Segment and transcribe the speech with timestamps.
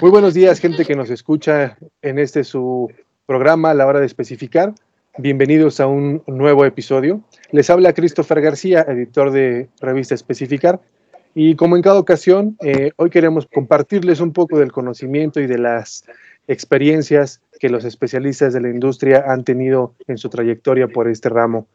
[0.00, 2.90] Muy buenos días, gente que nos escucha en este su
[3.26, 4.74] programa a la hora de especificar.
[5.18, 7.22] Bienvenidos a un nuevo episodio.
[7.50, 10.80] Les habla Christopher García, editor de Revista Especificar.
[11.34, 15.58] Y como en cada ocasión, eh, hoy queremos compartirles un poco del conocimiento y de
[15.58, 16.04] las
[16.46, 21.66] experiencias que los especialistas de la industria han tenido en su trayectoria por este ramo.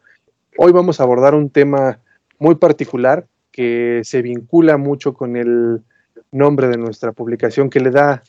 [0.56, 2.00] Hoy vamos a abordar un tema
[2.38, 3.26] muy particular
[3.58, 5.82] que se vincula mucho con el
[6.30, 8.22] nombre de nuestra publicación, que le da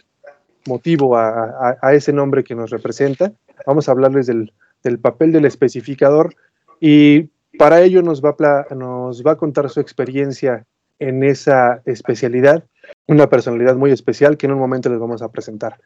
[0.66, 3.32] motivo a, ese nombre que nos representa.
[3.68, 4.52] Vamos a hablarles del,
[5.00, 6.34] papel del especificador
[6.80, 7.30] y
[7.60, 8.36] para ello nos va,
[8.76, 10.66] nos va a contar su experiencia
[10.98, 12.64] en esa especialidad,
[13.06, 15.80] una personalidad muy especial que en un momento les vamos a presentar.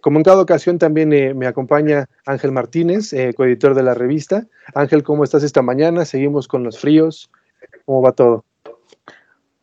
[0.00, 4.48] Como en cada ocasión también eh, me acompaña Ángel Martínez, eh, coeditor de la revista.
[4.74, 6.04] Ángel, ¿cómo estás esta mañana?
[6.04, 7.30] Seguimos con los fríos.
[7.86, 8.44] ¿Cómo va todo?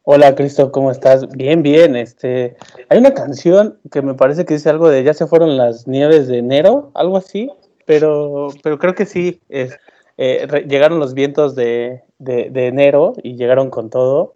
[0.04, 1.28] Hola Cristo, ¿cómo estás?
[1.30, 1.96] Bien, bien.
[1.96, 2.56] Este,
[2.90, 6.28] hay una canción que me parece que dice algo de ya se fueron las nieves
[6.28, 7.52] de enero, algo así,
[7.86, 9.42] pero, pero creo que sí.
[9.48, 9.78] Es,
[10.18, 14.34] eh, llegaron los vientos de, enero y llegaron con todo.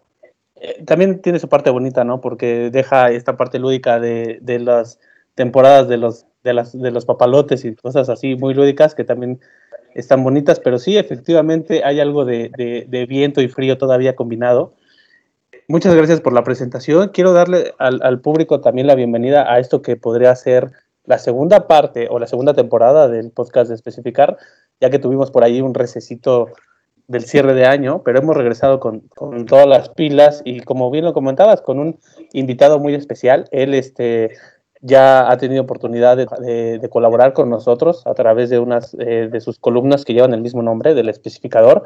[0.54, 2.20] Eh, también tiene su parte bonita, ¿no?
[2.20, 5.00] Porque deja esta parte lúdica de, las
[5.34, 9.40] temporadas de los, de, las, de los papalotes y cosas así muy lúdicas que también
[9.94, 12.50] están bonitas, pero sí, efectivamente hay algo de,
[12.86, 14.72] de viento y frío todavía combinado
[15.68, 17.08] muchas gracias por la presentación.
[17.08, 20.70] Quiero darle al, público también la bienvenida a esto que podría ser
[21.04, 24.36] la segunda parte o la segunda temporada del podcast de Especificar,
[24.80, 26.48] ya que tuvimos por ahí un recesito
[27.08, 29.02] del cierre de año, pero hemos regresado con,
[29.46, 31.98] todas las pilas y como bien lo comentabas, con un
[32.32, 33.46] invitado muy especial.
[33.52, 34.32] Él este,
[34.80, 39.58] ya ha tenido oportunidad de, colaborar con nosotros a través de unas eh, de sus
[39.58, 41.84] columnas que llevan el mismo nombre, del especificador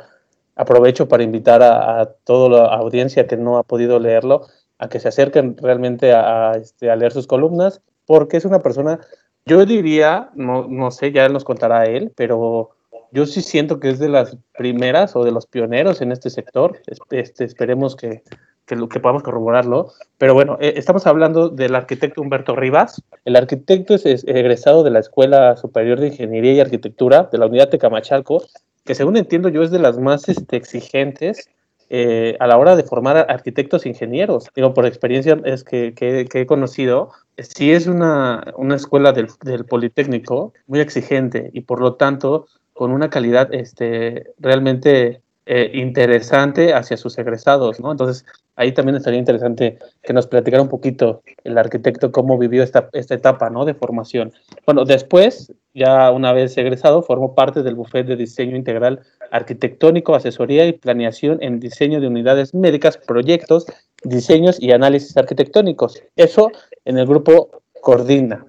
[0.61, 4.47] aprovecho para invitar a, toda la audiencia que no ha podido leerlo
[4.79, 6.13] a que se acerquen realmente
[6.57, 9.01] este, a, leer sus columnas, porque es una persona,
[9.47, 12.71] yo diría, no, no sé, ya nos contará él, pero
[13.11, 16.79] yo sí siento que es de las primeras o de los pioneros en este sector.
[17.11, 18.23] Este, esperemos que,
[18.67, 19.93] que, que, podamos corroborarlo.
[20.19, 23.03] Pero bueno, eh, estamos hablando del arquitecto Humberto Rivas.
[23.25, 27.47] El arquitecto es, es, egresado de la Escuela Superior de Ingeniería y Arquitectura de la
[27.47, 28.45] Unidad de Camachalco
[28.91, 31.49] que según entiendo yo es de las más este, exigentes
[31.91, 34.49] eh, a la hora de formar arquitectos ingenieros.
[34.57, 39.65] Digo, por experiencia es que, que, he conocido, sí es una, una escuela del, del,
[39.65, 46.97] Politécnico muy exigente y por lo tanto con una calidad este, realmente eh, interesante hacia
[46.97, 47.93] sus egresados, ¿no?
[47.93, 48.27] Entonces,
[48.61, 53.15] ahí también estaría interesante que nos platicara un poquito el arquitecto cómo vivió esta, esta
[53.15, 53.65] etapa, ¿no?
[53.65, 54.35] De formación.
[54.67, 59.01] Bueno, después, ya una vez egresado, formó parte del bufete de diseño integral
[59.31, 63.65] arquitectónico, asesoría y planeación en diseño de unidades médicas, proyectos,
[64.05, 66.03] diseños y análisis arquitectónicos.
[66.17, 66.51] Eso
[66.85, 68.45] en el grupo Coordina.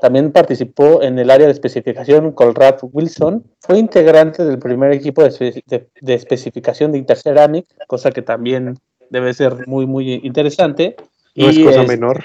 [0.00, 3.44] También participó en el área de especificación con Ralph Wilson.
[3.60, 8.78] Fue integrante del primer equipo de, especificación de Interceramic, cosa que también
[9.10, 10.96] debe ser muy, muy interesante.
[11.34, 12.24] No es cosa menor.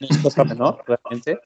[0.00, 1.40] No es cosa menor, realmente.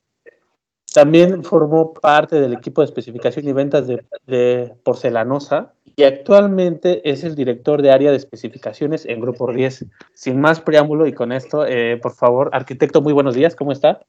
[0.95, 7.35] También formó parte del equipo de especificación y ventas de, Porcelanosa y actualmente es el
[7.35, 9.87] director de área de especificaciones en Grupo 10.
[10.15, 14.01] Sin más preámbulo y con esto, eh, por favor, arquitecto, muy buenos días, ¿cómo está?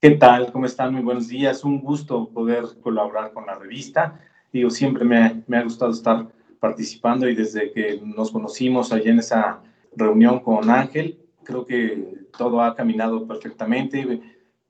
[0.00, 0.50] ¿Qué tal?
[0.52, 0.92] ¿Cómo están?
[0.92, 1.64] Muy buenos días.
[1.64, 4.20] Un gusto poder colaborar con la revista.
[4.52, 6.26] Digo, siempre me, me ha gustado estar
[6.60, 9.60] participando y desde que nos conocimos allá en esa
[9.96, 14.20] reunión con Ángel, creo que todo ha caminado perfectamente.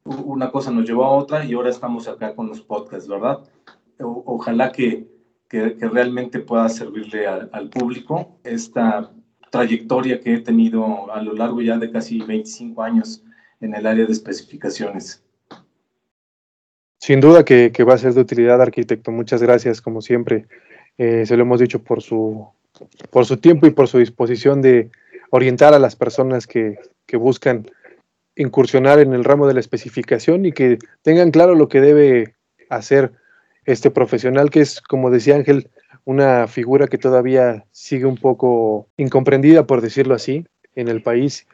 [0.04, 3.40] Una cosa nos llevó a otra y ahora estamos acá con los podcasts, ¿verdad?
[3.98, 5.06] ojalá que,
[5.48, 9.10] que, realmente pueda servirle al, al público esta
[9.50, 13.22] trayectoria que he tenido a lo largo ya de casi 25 años
[13.60, 15.24] en el área de especificaciones.
[16.98, 19.12] Sin duda que, va a ser de utilidad, arquitecto.
[19.12, 20.46] Muchas gracias, como siempre.
[20.96, 22.48] Eh, se lo hemos dicho por su,
[23.10, 24.90] por su tiempo y por su disposición de
[25.34, 26.78] orientar a las personas que,
[27.12, 27.70] buscan
[28.34, 32.34] incursionar en el ramo de la especificación y que tengan claro lo que debe
[32.70, 33.12] hacer
[33.64, 35.70] este profesional, que es, como decía Ángel,
[36.04, 40.44] una figura que todavía sigue un poco incomprendida, por decirlo así,
[40.74, 41.46] en el país.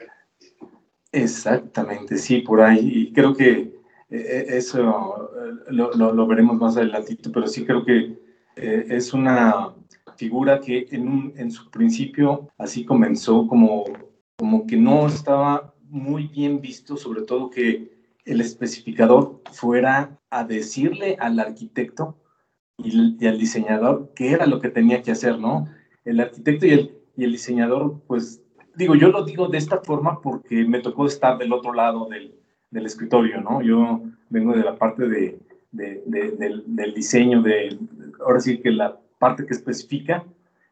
[1.12, 2.80] Exactamente, sí, por ahí.
[2.82, 3.70] Y creo que eh,
[4.10, 5.30] eh, eso
[5.68, 8.14] eh, lo, veremos más adelantito, pero sí creo que
[8.56, 9.74] es una
[10.20, 13.84] figura que en, en su principio así comenzó como,
[14.36, 17.90] como que no estaba muy bien visto, sobre todo que
[18.26, 22.18] el especificador fuera a decirle al arquitecto
[22.76, 25.66] y, al diseñador qué era lo que tenía que hacer, ¿no?
[26.04, 28.42] El arquitecto y el, y el diseñador pues
[28.76, 32.34] digo, yo lo digo de esta forma porque me tocó estar del otro lado del,
[32.70, 33.62] del escritorio, ¿no?
[33.62, 35.38] Yo vengo de la parte de,
[35.72, 37.78] de, del, del, diseño, de,
[38.22, 40.24] ahora sí que la parte que especifica,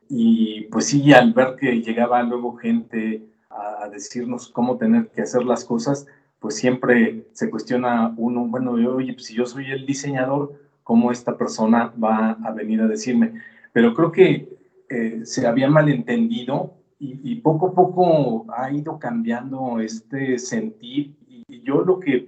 [0.08, 5.44] y pues sí, al ver que llegaba luego gente a, decirnos cómo tener que hacer
[5.44, 6.06] las cosas,
[6.40, 11.36] pues siempre se cuestiona uno, bueno, oye, pues si yo soy el diseñador, ¿cómo esta
[11.36, 13.34] persona va a venir a decirme?
[13.72, 14.48] Pero creo que
[14.88, 21.14] eh, se había malentendido y, poco a poco ha ido cambiando este sentir.
[21.28, 22.26] Y, yo lo que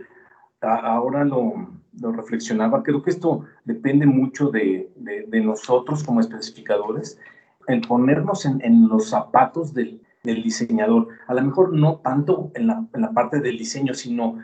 [0.60, 1.70] ahora lo,
[2.00, 7.18] lo, reflexionaba, creo que esto depende mucho de, de, nosotros como especificadores,
[7.68, 11.08] en ponernos en, en los zapatos del, del, diseñador.
[11.26, 14.38] A lo mejor no tanto en la, en la parte del diseño, sino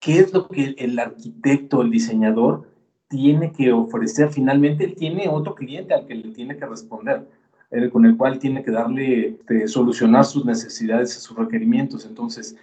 [0.00, 2.68] qué es lo que el arquitecto, el diseñador,
[3.08, 4.30] tiene que ofrecer.
[4.30, 7.26] Finalmente, él tiene otro cliente al que le tiene que responder
[7.90, 12.04] con el cual tiene que darle, este, solucionar sus necesidades y sus requerimientos.
[12.04, 12.56] Entonces,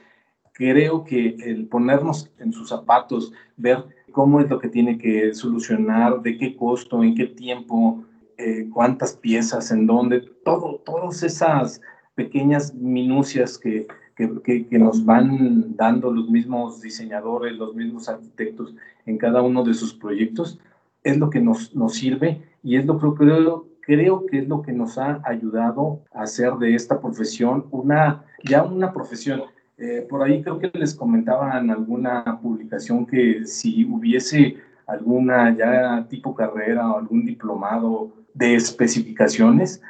[0.54, 6.22] creo que el ponernos en sus zapatos, ver cómo es lo que tiene que solucionar,
[6.22, 8.04] de qué costo, en qué tiempo,
[8.38, 11.82] eh, cuántas piezas, en dónde, todo, todas esas
[12.16, 18.76] pequeñas minucias que, que, que, nos van dando los mismos diseñadores, los mismos arquitectos
[19.06, 20.60] en cada uno de sus proyectos,
[21.04, 24.62] es lo que nos, nos sirve y es lo que creo, creo que es lo
[24.62, 29.44] que nos ha ayudado a hacer de esta profesión una, ya una profesión.
[29.80, 36.06] Eh, por ahí creo que les comentaba en alguna publicación que si hubiese alguna ya
[36.10, 39.82] tipo carrera o algún diplomado de especificaciones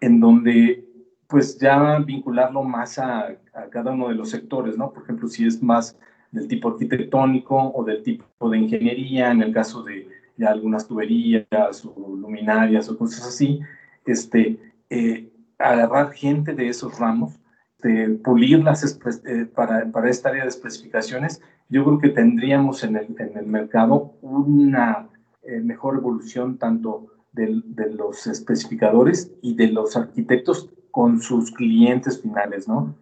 [0.00, 0.84] en donde
[1.26, 4.92] pues ya vincularlo más a, a, cada uno de los sectores, ¿no?
[4.92, 5.98] Por ejemplo, si es más
[6.30, 11.84] del tipo arquitectónico o del tipo de ingeniería, en el caso de ya algunas tuberías
[11.84, 13.60] o luminarias o cosas así,
[14.06, 15.28] este, eh,
[15.58, 17.38] agarrar gente de esos ramos,
[17.82, 23.14] de pulirlas eh, para, para, esta área de especificaciones, yo creo que tendríamos en el,
[23.18, 25.08] en el mercado una
[25.42, 27.62] eh, mejor evolución tanto de,
[27.92, 32.94] los especificadores y de los arquitectos con sus clientes finales, ¿no?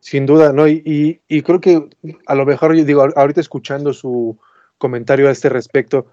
[0.00, 0.66] Sin duda, ¿no?
[0.66, 1.88] Y, y, y creo que
[2.26, 4.38] a lo mejor, yo digo, ahorita escuchando su
[4.78, 6.06] comentario a este respecto,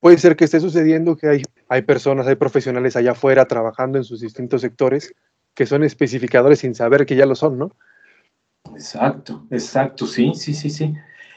[0.00, 4.04] puede ser que esté sucediendo que hay, hay personas, hay profesionales allá afuera trabajando en
[4.04, 5.14] sus distintos sectores
[5.56, 7.72] que son especificadores sin saber que ya lo son, ¿no?
[8.72, 10.94] Exacto, exacto, sí, sí, sí, sí.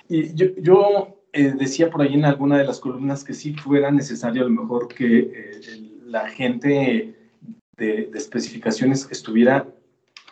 [0.09, 3.91] Y yo, yo eh, decía por ahí en alguna de las columnas que sí fuera
[3.91, 5.61] necesario a lo mejor que eh,
[6.05, 7.15] la gente
[7.77, 9.67] de, de, especificaciones estuviera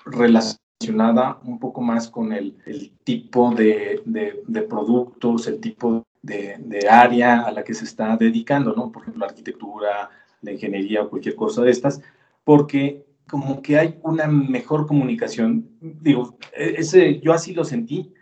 [0.06, 6.86] relacionada un poco más con el, el tipo de, de, de, productos, el tipo de,
[6.89, 8.92] área a la que se está dedicando, ¿no?
[8.92, 10.10] Por ejemplo, la arquitectura,
[10.42, 12.01] la ingeniería o cualquier cosa de estas,
[12.44, 15.69] porque como que hay una mejor comunicación.
[15.81, 18.13] Digo, e, ese, yo así lo sentí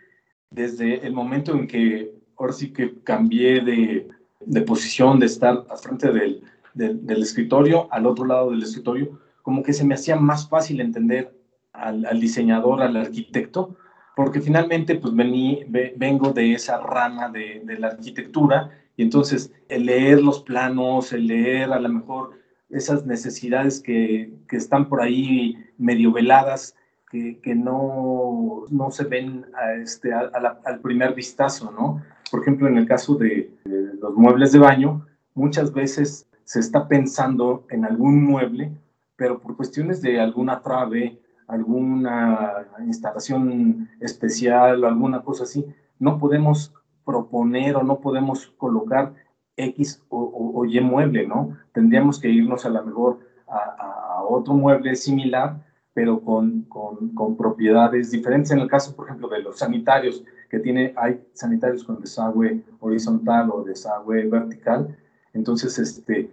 [0.50, 4.08] desde el momento en que ahora sí que cambié de,
[4.40, 6.42] de posición, de estar al frente del,
[6.74, 11.34] del, escritorio, al otro lado del escritorio, como que se me hacía más fácil entender
[11.72, 13.76] al, al diseñador, al arquitecto,
[14.14, 15.64] porque finalmente pues vení,
[15.96, 21.26] vengo de esa rama de, de, la arquitectura y entonces el leer los planos, el
[21.26, 22.30] leer a lo mejor
[22.70, 26.74] esas necesidades que, que están por ahí medio veladas,
[27.10, 32.02] que, que no, no, se ven a este, a, a la, al primer vistazo, ¿no?
[32.30, 36.88] Por ejemplo, en el caso de, de los muebles de baño, muchas veces se está
[36.88, 38.72] pensando en algún mueble,
[39.16, 45.64] pero por cuestiones de alguna trave, alguna instalación especial o alguna cosa así,
[45.98, 49.14] no podemos proponer o no podemos colocar
[49.56, 51.56] X o, o, o Y mueble, ¿no?
[51.72, 55.56] Tendríamos que irnos a lo mejor a, a otro mueble similar,
[55.94, 58.50] pero con, con, con, propiedades diferentes.
[58.50, 63.50] En el caso, por ejemplo, de los sanitarios, que tiene, hay sanitarios con desagüe horizontal
[63.50, 64.96] o desagüe vertical.
[65.32, 66.30] Entonces, este,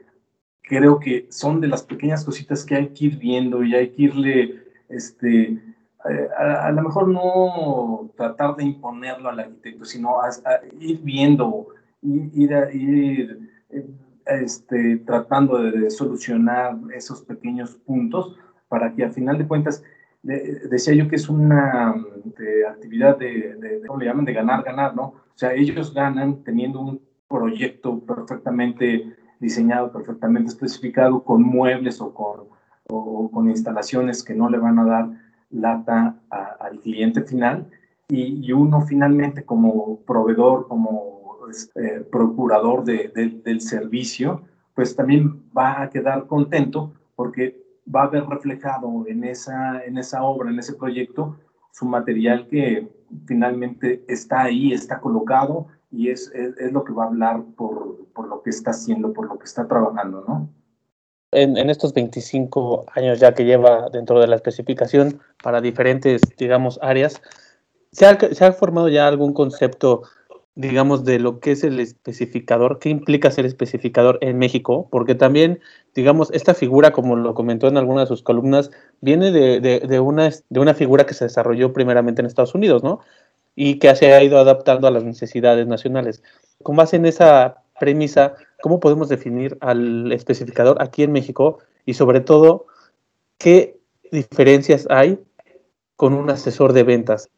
[0.62, 4.03] creo que son de las pequeñas cositas que hay que ir viendo y hay que
[4.03, 5.60] irle este,
[6.10, 10.30] eh, a, a, lo mejor no tratar de imponerlo al arquitecto, sino a,
[10.80, 11.68] ir viendo,
[12.04, 13.86] ir, a, ir eh,
[14.26, 19.84] este, tratando de, de, solucionar esos pequeños puntos para que al final de cuentas,
[20.22, 21.96] de, decía yo que es una
[22.38, 24.26] de, actividad de, de, ¿cómo le llaman?
[24.26, 25.04] De ganar, ganar, ¿no?
[25.04, 32.54] O sea, ellos ganan teniendo un proyecto perfectamente diseñado, perfectamente especificado, con muebles o con
[32.90, 35.10] o, con instalaciones que no le van a dar
[35.52, 37.70] lata a, al cliente final
[38.10, 44.42] y, y, uno finalmente como proveedor, como este, procurador de, de, del servicio,
[44.76, 50.24] pues también va a quedar contento porque va a ver reflejado en esa, en esa
[50.24, 51.38] obra, en ese proyecto,
[51.72, 52.88] su material que
[53.26, 58.28] finalmente está ahí, está colocado y es, es, lo que va a hablar por, por,
[58.28, 60.50] lo que está haciendo, por lo que está trabajando, ¿no?
[61.32, 66.80] En, en, estos 25 años ya que lleva dentro de la especificación para diferentes, digamos,
[66.82, 67.22] áreas,
[67.92, 70.04] ¿se ha, se ha formado ya algún concepto
[70.56, 75.60] digamos, de lo que es el especificador, qué implica ser especificador en México, porque también,
[75.96, 78.70] digamos, esta figura, como lo comentó en alguna de sus columnas,
[79.02, 83.00] viene de, de, una, de una figura que se desarrolló primeramente en Estados Unidos, ¿no?
[83.56, 86.24] Y que se ha ido adaptando a las necesidades nacionales.
[86.62, 91.60] Con base en esa premisa, ¿cómo podemos definir al especificador aquí en México?
[91.86, 92.68] Y sobre todo,
[93.40, 93.78] ¿qué
[94.12, 95.20] diferencias hay
[95.96, 97.30] con un asesor de ventas?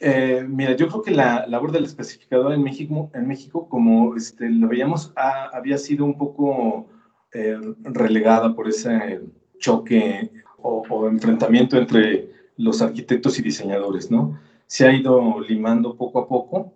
[0.00, 4.48] Eh, mira, yo creo que la labor del especificador en México, en México como este,
[4.50, 6.86] lo veíamos, había sido un poco
[7.32, 9.20] eh, relegada por ese
[9.58, 14.38] choque o, enfrentamiento entre los arquitectos y diseñadores, ¿no?
[14.66, 16.74] Se ha ido limando poco a poco,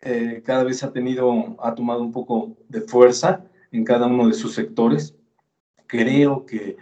[0.00, 4.34] eh, cada vez ha tenido, ha tomado un poco de fuerza en cada uno de
[4.34, 5.16] sus sectores.
[5.86, 6.76] Creo que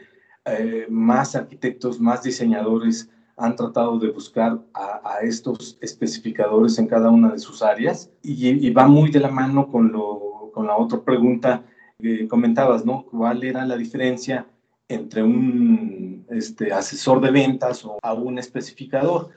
[0.88, 3.08] más arquitectos, más diseñadores,
[3.42, 8.86] han tratado de buscar a, estos especificadores en cada una de sus áreas y, va
[8.86, 11.64] muy de la mano con, lo, con la otra pregunta
[12.00, 13.04] que comentabas, ¿no?
[13.04, 14.46] ¿Cuál era la diferencia
[14.88, 19.30] entre un este, asesor de ventas o a un especificador?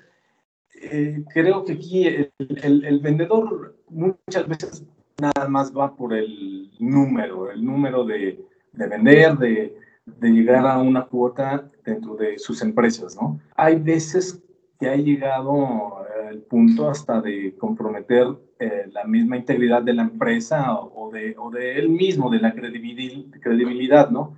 [0.76, 2.32] Eh, creo que aquí el,
[2.86, 4.86] el, vendedor muchas veces
[5.20, 10.78] nada más va por el número, el número de, de vender, de, de llegar a
[10.78, 13.40] una cuota dentro de sus empresas, ¿no?
[13.56, 14.42] Hay veces
[14.80, 18.28] que ha llegado el punto hasta de comprometer
[18.60, 22.54] eh, la misma integridad de la empresa o, de, o de él mismo, de la
[22.54, 24.38] credibilidad, ¿no?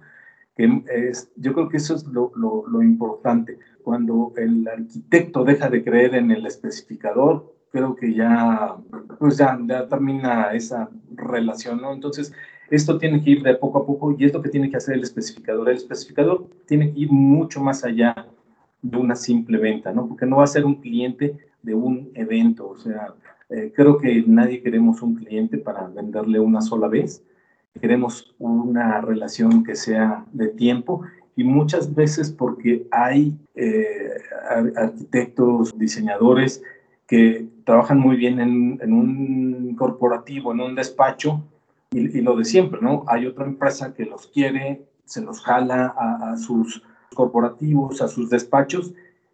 [0.56, 3.60] Que es, yo creo que eso es lo, lo, importante.
[3.84, 8.76] Cuando el arquitecto deja de creer en el especificador, creo que ya,
[9.20, 11.94] pues ya, ya termina esa relación, ¿no?
[11.94, 12.34] Entonces,
[12.70, 14.96] esto tiene que ir de poco a poco y es lo que tiene que hacer
[14.96, 15.70] el especificador.
[15.70, 18.28] El especificador tiene que ir mucho más allá
[18.82, 20.08] de una simple venta, ¿no?
[20.08, 22.70] Porque no va a ser un cliente de un evento.
[22.70, 23.14] O sea,
[23.50, 27.24] eh, creo que nadie queremos un cliente para venderle una sola vez.
[27.80, 31.02] Queremos una relación que sea de tiempo
[31.36, 34.10] y muchas veces porque hay eh,
[34.76, 36.64] arquitectos, diseñadores
[37.06, 41.44] que trabajan muy bien en, en un corporativo, en un despacho,
[41.92, 43.04] y, lo de siempre, ¿no?
[43.08, 48.94] Hay otra empresa que los quiere, se los jala a, sus corporativos, a sus despachos.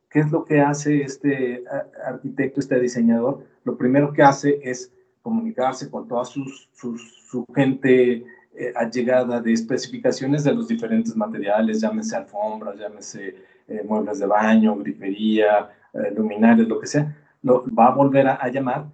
[0.09, 1.63] ¿Qué es lo que hace este
[2.05, 3.43] arquitecto, este diseñador?
[3.63, 4.91] Lo primero que hace es
[5.23, 8.23] comunicarse con toda sus, su gente
[8.55, 13.35] eh, allegada de especificaciones de los diferentes materiales, llámese alfombras, llámese
[13.67, 18.35] eh, muebles de baño, grifería, eh, luminarias, lo que sea, lo va a volver a,
[18.35, 18.91] a, llamar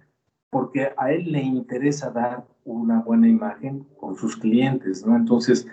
[0.48, 5.16] porque a él le interesa dar una buena imagen con sus clientes, ¿no?
[5.16, 5.66] Entonces,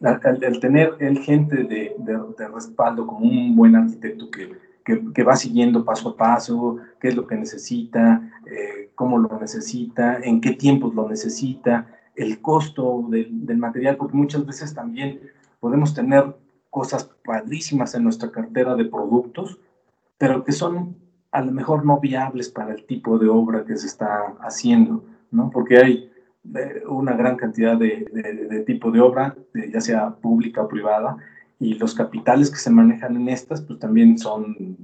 [0.00, 4.56] el, tener el gente de, de, respaldo como un buen arquitecto que,
[5.14, 10.18] que, va siguiendo paso a paso, qué es lo que necesita, eh, cómo lo necesita,
[10.22, 15.20] en qué tiempos lo necesita, el costo del, del material, porque muchas veces también
[15.60, 16.34] podemos tener
[16.70, 19.58] cosas padrísimas en nuestra cartera de productos,
[20.16, 20.96] pero que son
[21.32, 25.50] a lo mejor no viables para el tipo de obra que se está haciendo, ¿no?
[25.50, 26.09] Porque hay
[26.88, 28.06] una gran cantidad de,
[28.48, 31.16] de, tipo de obra, ya sea pública o privada,
[31.58, 34.76] y los capitales que se manejan en estas, pues también son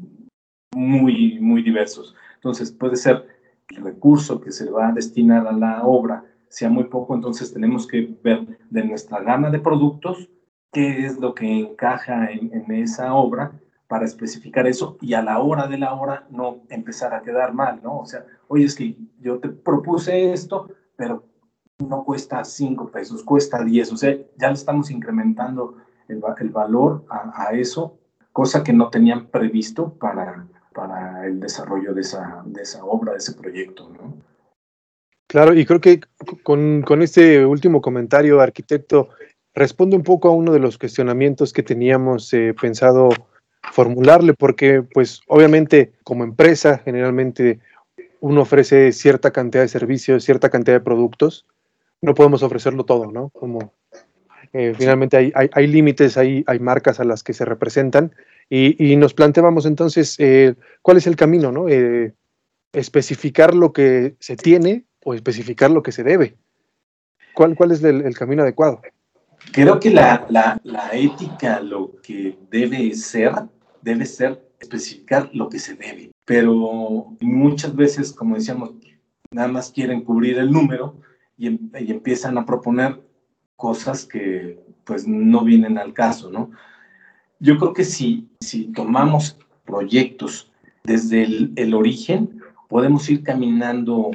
[0.75, 2.15] muy, muy diversos.
[2.35, 3.27] Entonces, puede ser
[3.67, 7.53] que el recurso que se va a destinar a la obra sea muy poco, entonces
[7.53, 10.29] tenemos que ver de nuestra gama de productos
[10.73, 13.53] qué es lo que encaja en, en esa obra
[13.89, 17.81] para especificar eso y a la hora de la hora no empezar a quedar mal,
[17.83, 18.01] ¿no?
[18.01, 21.25] O sea, oye, es que yo te propuse esto, pero
[21.79, 25.77] no cuesta 5 pesos, cuesta 10, o sea, ya le estamos incrementando
[26.09, 27.99] el, valor a, eso,
[28.33, 30.47] cosa que no tenían previsto para,
[31.25, 34.15] el desarrollo de esa, de esa obra, de ese proyecto, ¿no?
[35.29, 36.01] Claro, y creo que
[36.45, 39.09] con, con este último comentario, arquitecto,
[39.55, 43.09] responde un poco a uno de los cuestionamientos que teníamos eh, pensado
[43.73, 47.59] formularle, porque pues obviamente como empresa generalmente
[48.21, 51.47] uno ofrece cierta cantidad de servicios, cierta cantidad de productos,
[52.07, 53.31] no podemos ofrecerlo todo, ¿no?
[53.31, 53.75] Como
[54.53, 58.15] eh, finalmente hay, hay, límites, hay, hay marcas a las que se representan
[58.49, 61.69] y, y nos planteamos entonces eh, cuál es el camino, ¿no?
[61.69, 62.15] Eh,
[62.73, 66.37] especificar lo que se tiene o especificar lo que se debe.
[67.35, 68.81] ¿Cuál, cuál es el, el camino adecuado?
[69.51, 73.33] Creo que la, la, la ética lo que debe ser,
[73.83, 78.75] debe ser especificar lo que se debe, pero muchas veces, como decíamos,
[79.33, 81.01] nada más quieren cubrir el número
[81.37, 83.01] y, em, y, empiezan a proponer
[83.57, 86.51] cosas que pues no vienen al caso, ¿no?
[87.41, 90.51] Yo creo que si, si tomamos proyectos
[90.85, 94.11] desde el, el origen, podemos ir caminando,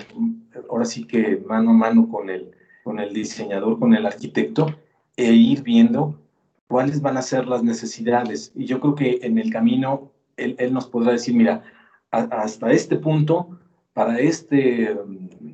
[0.70, 2.52] ahora sí que mano a mano con el,
[2.84, 4.76] con el diseñador, con el arquitecto,
[5.18, 6.20] e ir viendo
[6.68, 8.52] cuáles van a ser las necesidades.
[8.56, 11.64] Y yo creo que en el camino él, él nos podrá decir, mira,
[12.12, 13.60] hasta este punto,
[13.94, 15.51] para este mm,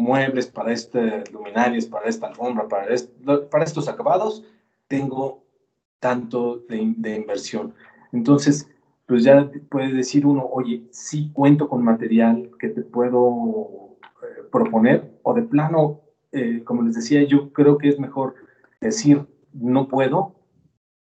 [0.00, 2.86] muebles, para este luminarias, para esta alfombra, para,
[3.50, 4.44] para estos acabados,
[4.88, 5.44] tengo
[6.00, 7.74] tanto de, de, inversión.
[8.12, 8.68] Entonces,
[9.06, 15.18] pues ya puede decir uno, oye, sí cuento con material que te puedo eh, proponer,
[15.22, 16.00] o de plano,
[16.32, 18.34] eh, como les decía, yo creo que es mejor
[18.80, 20.36] decir no puedo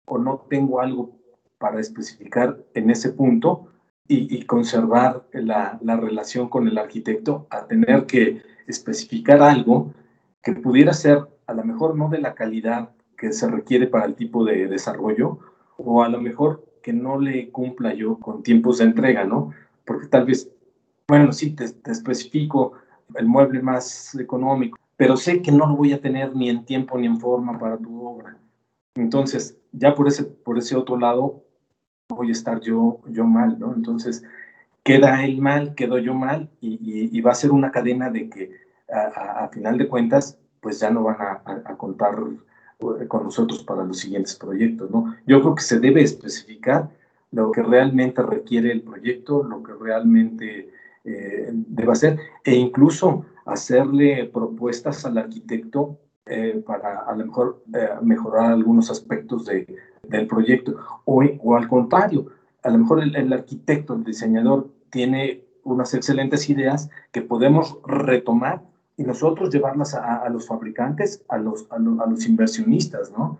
[0.07, 1.19] o no tengo algo
[1.59, 3.70] para especificar en ese punto
[4.13, 9.95] y, conservar la, la, relación con el arquitecto a tener que especificar algo
[10.43, 14.17] que pudiera ser a lo mejor no de la calidad que se requiere para el
[14.17, 15.39] tipo de desarrollo
[15.77, 19.53] o a lo mejor que no le cumpla yo con tiempos de entrega, ¿no?
[19.85, 20.51] Porque tal vez,
[21.07, 22.73] bueno, sí, te, te especifico
[23.15, 26.99] el mueble más económico, pero sé que no lo voy a tener ni en tiempo
[26.99, 28.37] ni en forma para tu obra.
[28.97, 31.45] Entonces, ya por ese, por ese otro lado,
[32.15, 33.75] voy a estar yo, yo mal, ¿no?
[33.75, 34.23] Entonces,
[34.83, 38.51] queda él mal, quedo yo mal, y, y, va a ser una cadena de que
[38.93, 42.19] a, final de cuentas, pues ya no van a, contar
[42.81, 45.15] eh, con nosotros para los siguientes proyectos, ¿no?
[45.27, 46.91] Yo creo que se debe especificar
[47.33, 50.71] lo que realmente requiere el proyecto, lo que realmente
[51.05, 57.63] eh, debe hacer, e incluso hacerle propuestas al arquitecto eh, para a lo mejor
[58.03, 59.67] mejorar algunos aspectos de,
[60.11, 60.77] del proyecto.
[61.05, 62.27] O, o, al contrario,
[62.63, 68.63] a lo mejor el, arquitecto, el diseñador, tiene unas excelentes ideas que podemos retomar
[68.97, 73.39] y nosotros llevarlas a, a los fabricantes, a los, a, lo, a los inversionistas, ¿no?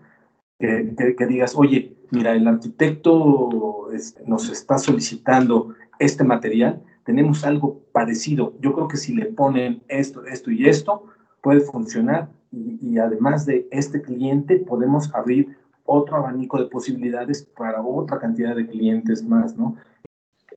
[0.57, 3.89] Que, que, digas, oye, mira, el arquitecto
[4.27, 8.53] nos está solicitando este material, tenemos algo parecido.
[8.59, 11.03] Yo creo que si le ponen esto, esto y esto,
[11.41, 12.29] puede funcionar.
[12.51, 15.57] Y, además de este cliente, podemos abrir
[15.91, 19.75] otro abanico de posibilidades para otra cantidad de clientes más, ¿no?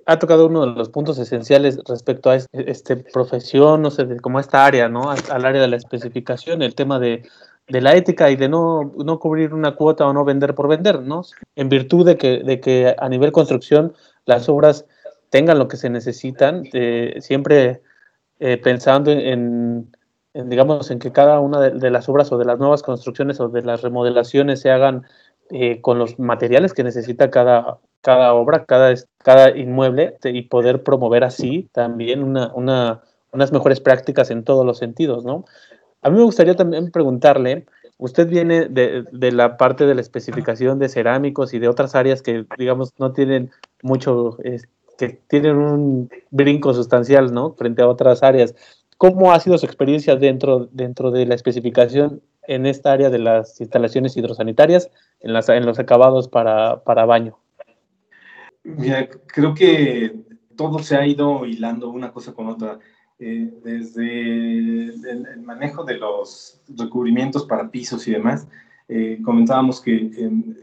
[0.06, 4.66] Ha tocado uno de los puntos esenciales respecto a este, profesión, no sé, como esta
[4.66, 5.10] área, ¿no?
[5.10, 7.22] Al área de la especificación, el tema de,
[7.68, 11.22] la ética y de no, no cubrir una cuota o no vender por vender, ¿no?
[11.56, 13.94] En virtud de que, de que a nivel construcción
[14.26, 14.84] las obras
[15.30, 17.82] tengan lo que se necesitan, eh, siempre
[18.40, 19.90] eh, pensando en,
[20.34, 23.62] digamos, en que cada una de, las obras o de las nuevas construcciones o de
[23.62, 25.04] las remodelaciones se hagan
[25.50, 31.24] eh, con los materiales que necesita cada, cada obra, cada, cada inmueble y poder promover
[31.24, 33.02] así también una, una,
[33.33, 35.44] unas mejores prácticas en todos los sentidos, ¿no?
[36.02, 40.78] A mí me gustaría también preguntarle, usted viene de, de, la parte de la especificación
[40.78, 43.50] de cerámicos y de otras áreas que, digamos, no tienen
[43.83, 44.37] mucho,
[44.98, 47.54] que tienen un brinco sustancial, ¿no?
[47.54, 48.54] Frente a otras áreas.
[48.98, 53.61] ¿Cómo ha sido su experiencia dentro, dentro de la especificación en esta área de las
[53.61, 57.38] instalaciones hidrosanitarias, en, las, en los acabados para, para baño?
[58.62, 60.14] Mira, creo que
[60.57, 62.78] todo se ha ido hilando una cosa con otra.
[63.18, 68.48] Eh, desde el, manejo de los recubrimientos para pisos y demás,
[68.88, 70.57] eh, comentábamos que en,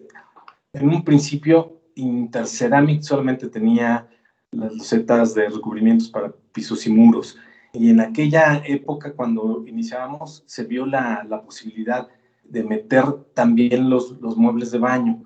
[0.74, 4.08] en un principio Interceramic solamente tenía
[4.52, 7.38] las losetas de recubrimientos para pisos y muros.
[7.74, 12.08] Y en aquella época, cuando iniciábamos, se vio la, la posibilidad
[12.44, 15.24] de meter también los, los muebles de baño.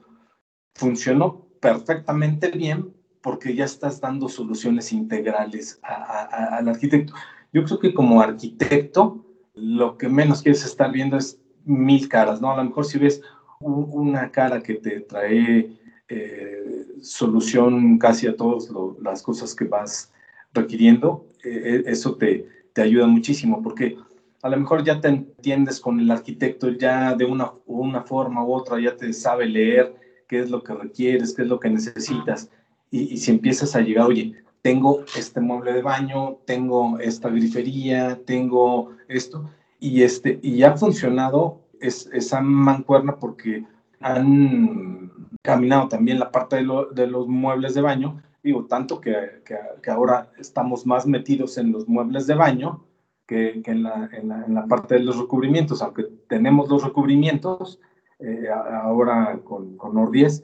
[0.75, 7.13] Funcionó perfectamente bien porque ya estás dando soluciones integrales al arquitecto.
[7.51, 12.51] Yo creo que como arquitecto, lo que menos quieres estar viendo es mil caras, ¿no?
[12.51, 13.21] A lo mejor si ves
[13.59, 15.75] un, una cara que te trae
[16.07, 18.69] eh, solución casi a todas
[19.01, 20.11] las cosas que vas
[20.55, 23.97] requiriendo, eh, eso te, te ayuda muchísimo porque
[24.41, 28.53] a lo mejor ya te entiendes con el arquitecto, ya de una, una forma u
[28.53, 29.95] otra ya te sabe leer
[30.27, 32.49] qué es lo que requieres, qué es lo que necesitas.
[32.91, 38.19] Y, y, si empiezas a llegar, oye, tengo este mueble de baño, tengo esta grifería,
[38.25, 43.65] tengo esto, y, este, y ha funcionado es, esa mancuerna porque
[43.99, 49.41] han caminado también la parte de, lo, de los muebles de baño, digo, tanto que,
[49.43, 52.85] que, que, ahora estamos más metidos en los muebles de baño
[53.25, 56.83] que, que en, la, en, la, en, la, parte de los recubrimientos, aunque tenemos los
[56.83, 57.79] recubrimientos,
[58.19, 60.43] eh, ahora con, con Nord10,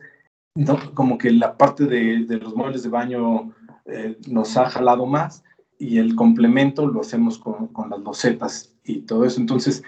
[0.55, 0.79] ¿no?
[0.95, 3.53] como que la parte de, de los muebles de baño
[3.85, 5.43] eh, nos ha jalado más
[5.77, 9.39] y el complemento lo hacemos con, con las losetas y todo eso.
[9.39, 9.83] Entonces,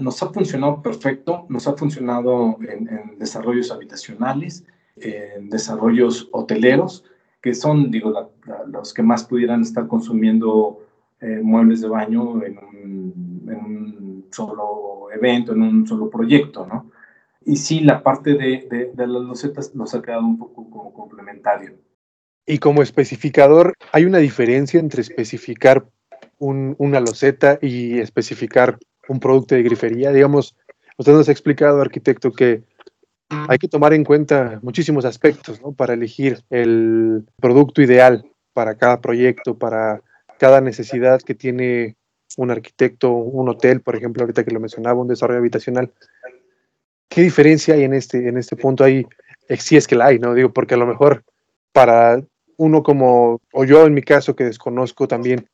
[0.00, 4.64] nos ha funcionado perfecto, nos ha funcionado en, en desarrollos habitacionales,
[4.96, 7.04] en desarrollos hoteleros,
[7.42, 8.32] que son, digo,
[8.68, 10.86] los que más pudieran estar consumiendo
[11.20, 16.90] eh, muebles de baño en un, solo evento, en un solo proyecto, ¿no?
[17.44, 20.92] Y sí, la parte de, de, de las losetas nos ha quedado un poco como
[20.94, 21.74] complementario.
[22.46, 25.84] Y como especificador, ¿hay una diferencia entre especificar
[26.38, 28.78] un, una loseta y especificar
[29.08, 30.12] un producto de grifería?
[30.12, 30.56] Digamos,
[30.96, 32.62] usted nos ha explicado, arquitecto, que
[33.48, 35.72] hay que tomar en cuenta muchísimos aspectos ¿no?
[35.72, 40.02] para elegir el producto ideal para cada proyecto, para
[40.38, 41.96] cada necesidad que tiene
[42.36, 45.90] un arquitecto, un hotel, por ejemplo, ahorita que lo mencionaba, un desarrollo habitacional.
[47.08, 49.06] ¿Qué diferencia hay en este, en este punto ahí?
[49.58, 50.34] Si es que la hay, ¿no?
[50.34, 51.24] Digo, porque a lo mejor
[51.72, 52.22] para
[52.56, 55.46] uno como, o yo en mi caso que desconozco también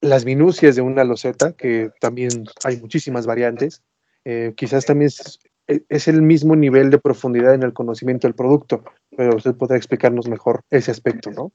[0.00, 3.82] las minucias de una loseta, que también hay muchísimas variantes,
[4.24, 5.10] eh, quizás también
[5.72, 8.84] es, es, el mismo nivel de profundidad en el conocimiento del producto,
[9.16, 11.52] pero usted podrá explicarnos mejor ese aspecto, ¿no?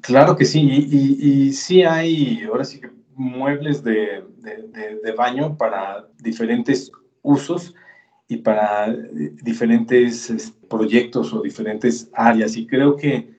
[0.00, 6.06] Claro que sí, y, y, sí hay, ahora sí que muebles de, de, baño para
[6.22, 6.90] diferentes
[7.22, 7.74] usos
[8.28, 8.94] y para
[9.42, 12.56] diferentes proyectos o diferentes áreas.
[12.56, 13.36] Y creo que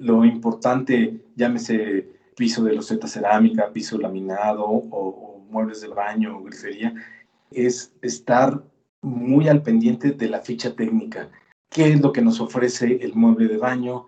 [0.00, 6.42] lo importante, llámese piso de loseta cerámica, piso laminado o, o muebles de baño o
[6.42, 6.94] grifería,
[7.50, 8.62] es estar
[9.02, 11.28] muy al pendiente de la ficha técnica.
[11.68, 14.06] ¿Qué es lo que nos ofrece el mueble de baño?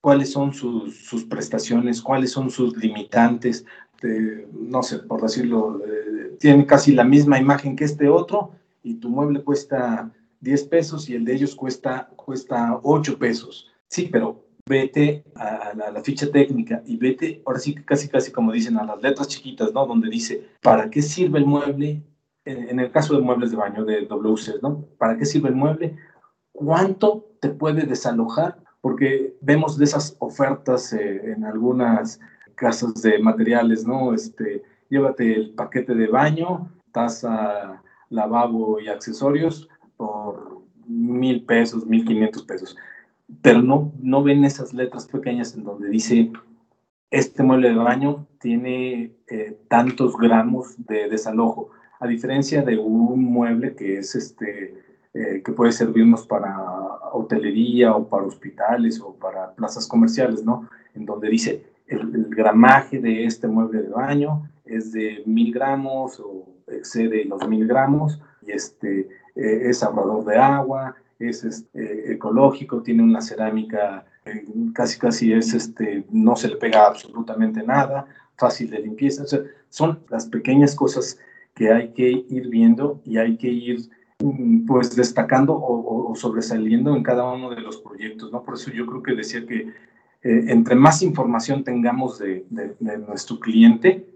[0.00, 2.02] ¿Cuáles son sus, sus prestaciones?
[2.02, 3.64] ¿Cuáles son sus limitantes?
[4.02, 8.52] De, no sé, por decirlo, eh, tiene casi la misma imagen que este otro
[8.82, 13.70] y tu mueble cuesta 10 pesos y el de ellos cuesta, cuesta 8 pesos.
[13.88, 18.76] Sí, pero vete a la, ficha técnica y vete, ahora sí casi, casi como dicen,
[18.78, 19.86] a las letras chiquitas, ¿no?
[19.86, 22.02] Donde dice, ¿para qué sirve el mueble?
[22.44, 24.84] En el caso de muebles de baño de WC, ¿no?
[24.98, 25.96] ¿Para qué sirve el mueble?
[26.52, 28.58] ¿Cuánto te puede desalojar?
[28.80, 32.20] Porque vemos de esas ofertas eh, en algunas
[32.56, 34.12] casas de materiales, ¿no?
[34.12, 42.42] Este, llévate el paquete de baño, taza, lavabo y accesorios por mil pesos, mil quinientos
[42.42, 42.76] pesos
[43.40, 46.30] pero no, no ven esas letras pequeñas en donde dice,
[47.10, 51.70] este mueble de baño tiene eh, tantos gramos de desalojo,
[52.02, 54.74] a diferencia de un mueble que es este,
[55.14, 56.52] eh, que puede servirnos para
[57.12, 60.68] hotelería o para hospitales o para plazas comerciales, ¿no?
[60.94, 66.18] En donde dice, el, el gramaje de este mueble de baño es de mil gramos
[66.18, 72.82] o excede los mil gramos y este, eh, es ahorrador de agua, es este, ecológico,
[72.82, 78.70] tiene una cerámica, eh, casi casi es, este, no se le pega absolutamente nada, fácil
[78.70, 79.22] de limpieza.
[79.22, 81.18] O sea, son las pequeñas cosas
[81.54, 83.80] que hay que ir viendo y hay que ir
[84.20, 88.42] mm, pues destacando o, o, sobresaliendo en cada uno de los proyectos, ¿no?
[88.42, 89.68] Por eso yo creo que decía que
[90.22, 94.06] eh, entre más información tengamos de, de, de nuestro cliente,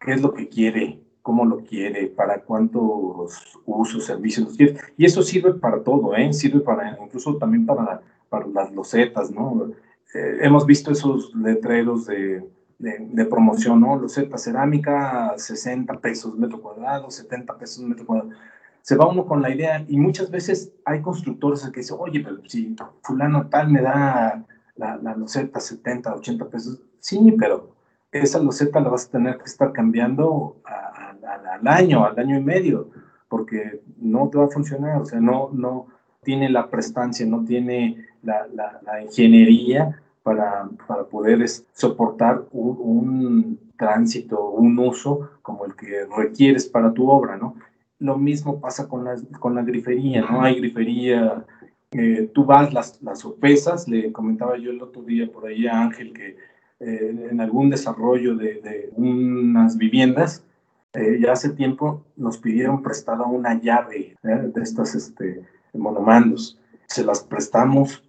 [0.00, 4.76] qué es lo que quiere, cómo lo quiere, para cuántos usos, servicios quiere.
[4.96, 6.32] Y eso sirve para todo, ¿eh?
[6.32, 9.70] Sirve para, incluso también para, para las losetas, ¿no?
[10.14, 12.42] Eh, hemos visto esos letreros de,
[12.80, 13.96] de, de, promoción, ¿no?
[13.96, 18.30] Loseta cerámica, 60 pesos metro cuadrado, 70 pesos metro cuadrado.
[18.80, 22.38] Se va uno con la idea y muchas veces hay constructores que dicen, oye, pero
[22.48, 24.42] si fulano tal me da
[24.76, 27.74] la, la loseta 70, 80 pesos, sí, pero
[28.10, 32.38] esa loseta la vas a tener que estar cambiando a, a, al año, al año
[32.38, 32.88] y medio,
[33.28, 35.86] porque no te va a funcionar, o sea, no, no
[36.22, 43.60] tiene la prestancia, no tiene la, la, la ingeniería para, para poder soportar un, un,
[43.76, 47.54] tránsito, un uso como el que requieres para tu obra, ¿no?
[47.98, 50.42] Lo mismo pasa con la, con la grifería, ¿no?
[50.42, 51.44] Hay grifería,
[51.92, 55.80] eh, tú vas, las, las sopesas, le comentaba yo el otro día por ahí a
[55.80, 56.36] Ángel que
[56.80, 60.44] eh, en algún desarrollo de, de unas viviendas,
[60.92, 66.58] eh, ya hace tiempo nos pidieron prestada una llave de estas este, monomandos.
[66.86, 68.02] Se las prestamos,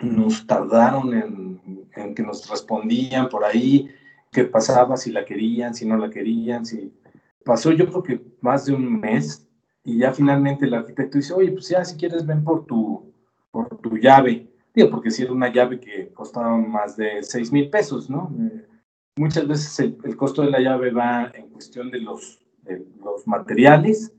[0.00, 3.88] nos tardaron en, en, que nos respondían por ahí
[4.30, 6.64] qué pasaba, si la querían, si no la querían.
[6.64, 6.92] Si...
[7.44, 9.46] Pasó yo creo que más de un mes
[9.84, 13.12] y ya finalmente el arquitecto dice, oye, pues ya si quieres ven por tu,
[13.50, 14.48] por tu llave
[14.86, 18.32] porque si era una llave que costaba más de 6 mil pesos, ¿no?
[18.38, 18.66] Eh,
[19.16, 23.26] muchas veces el, el, costo de la llave va en cuestión de los, de los
[23.26, 24.12] materiales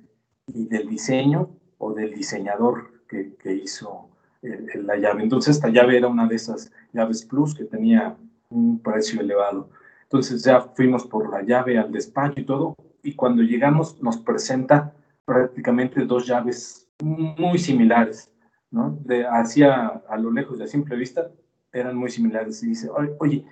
[0.48, 4.09] y del diseño o del diseñador que, que hizo
[4.42, 5.24] la llave.
[5.24, 8.16] Entonces esta llave era una de esas llaves Plus que tenía
[8.50, 9.70] un precio elevado.
[10.04, 14.94] Entonces ya fuimos por la llave al despacho y todo, y cuando llegamos nos presenta
[15.26, 18.34] prácticamente dos llaves muy similares,
[18.72, 18.98] ¿no?
[19.06, 21.32] De hacia a lo lejos de a simple vista
[21.72, 22.64] eran muy similares.
[22.64, 23.46] Y dice, oye,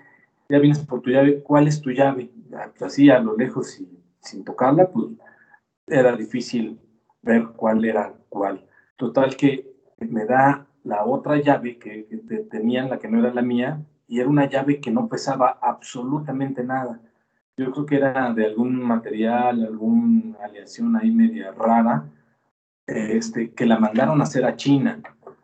[0.49, 2.31] ya vienes por tu llave, ¿cuál es tu llave?
[2.49, 3.87] Pues así a lo lejos y
[4.21, 5.07] sin tocarla, pues
[5.85, 6.79] era difícil
[7.21, 8.65] ver cuál era cuál.
[8.97, 12.07] Total que me da la otra llave que,
[12.49, 16.63] tenían, la que no era la mía, y era una llave que no pesaba absolutamente
[16.63, 17.01] nada.
[17.57, 22.05] Yo creo que era de algún material, alguna aleación ahí media rara,
[22.85, 25.01] este, que la mandaron a hacer a China.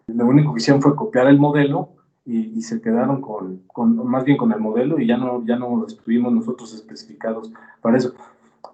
[0.07, 1.89] Lo único que hicieron fue copiar el modelo
[2.25, 5.85] y, se quedaron con, con, más bien con el modelo y ya no, ya no
[5.85, 7.51] estuvimos nosotros especificados
[7.81, 8.13] para eso.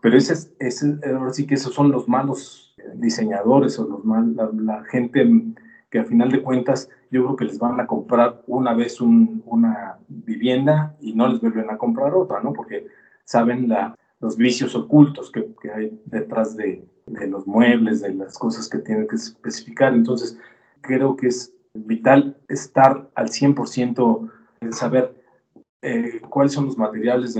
[0.01, 4.83] Pero ese, ese, ahora sí que esos son los malos diseñadores o los mal, la
[4.83, 5.27] gente
[5.89, 9.97] que al final de cuentas yo creo que les van a comprar una vez una
[10.07, 12.53] vivienda y no les vuelven a comprar otra, ¿no?
[12.53, 12.87] Porque
[13.25, 13.73] saben
[14.19, 16.85] los vicios ocultos que, hay detrás de,
[17.27, 19.93] los muebles, de las cosas que tienen que especificar.
[19.93, 20.37] Entonces,
[20.81, 25.15] creo que es vital estar al 100% en saber
[25.81, 27.35] eh, cuáles son los materiales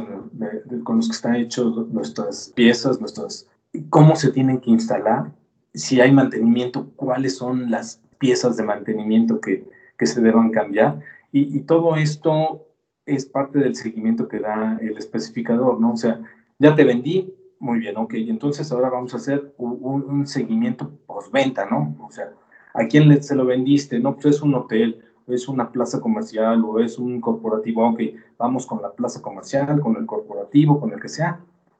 [0.83, 3.47] con los que están hechos nuestras piezas, nuestras,
[3.89, 5.31] cómo se tienen que instalar,
[5.73, 9.65] si hay mantenimiento, cuáles son las piezas de mantenimiento que,
[9.97, 10.99] que se deban cambiar.
[11.31, 12.67] Y, y, todo esto
[13.05, 15.93] es parte del seguimiento que da el especificador, ¿no?
[15.93, 16.21] O sea,
[16.59, 21.65] ya te vendí, muy bien, ok, entonces ahora vamos a hacer un, un seguimiento postventa,
[21.65, 21.95] ¿no?
[22.01, 22.31] O sea,
[22.73, 23.99] ¿a quién se lo vendiste?
[23.99, 28.01] No, pues es un hotel, es una plaza comercial o es un corporativo, ok,
[28.37, 31.39] vamos con la plaza comercial, con el corporativo, con el que sea,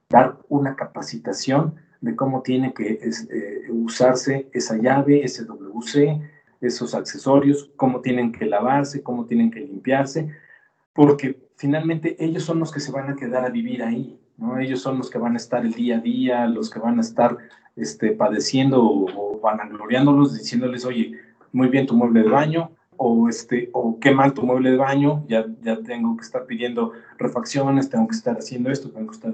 [0.09, 6.21] dar una capacitación de cómo tiene que eh, usarse esa llave, ese WC,
[6.61, 10.29] esos accesorios, cómo tienen que lavarse, cómo tienen que limpiarse,
[10.93, 14.59] porque finalmente ellos son los que se van a quedar a vivir ahí, ¿no?
[14.59, 17.01] Ellos son los que van a estar el día a día, los que van a
[17.01, 17.37] estar
[17.75, 21.19] este, padeciendo o, o vanagloriándolos, diciéndoles, oye,
[21.51, 25.23] muy bien tu mueble de baño, o, este, o qué mal tu mueble de baño,
[25.27, 29.33] ya, ya tengo que estar pidiendo refacciones, tengo que estar haciendo esto, tengo que estar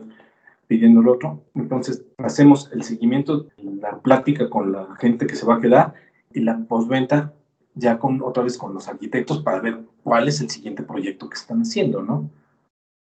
[0.67, 1.43] pidiendo lo otro.
[1.53, 5.93] Entonces, hacemos el seguimiento, la plática con la gente que se va a quedar
[6.33, 7.33] y la postventa
[7.75, 11.35] ya con otra vez con los arquitectos para ver cuál es el siguiente proyecto que
[11.35, 12.29] están haciendo, ¿no?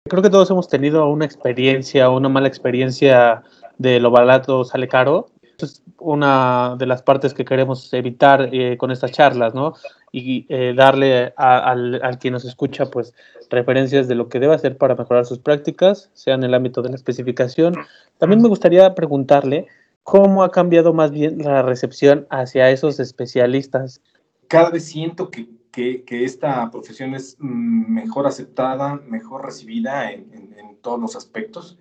[0.08, 3.42] Creo que todos hemos tenido una experiencia, una mala experiencia
[3.78, 5.28] de lo barato sale caro.
[5.58, 9.74] Es una de las partes que queremos evitar eh, con estas charlas, ¿no?
[10.10, 13.14] Y eh, darle al, al quien nos escucha, pues,
[13.50, 16.88] referencias de lo que debe hacer para mejorar sus prácticas, sea en el ámbito de
[16.88, 17.74] la especificación.
[18.18, 19.66] También me gustaría preguntarle
[20.02, 24.00] cómo ha cambiado más bien la recepción hacia esos especialistas.
[24.48, 30.32] Cada vez siento que, que, que esta profesión es mm, mejor aceptada, mejor recibida en,
[30.32, 31.78] en, en, todos los aspectos,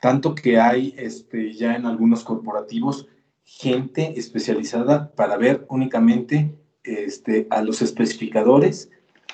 [0.00, 3.08] tanto que hay este, ya en algunos corporativos
[3.44, 8.90] gente especializada para ver únicamente este, a los especificadores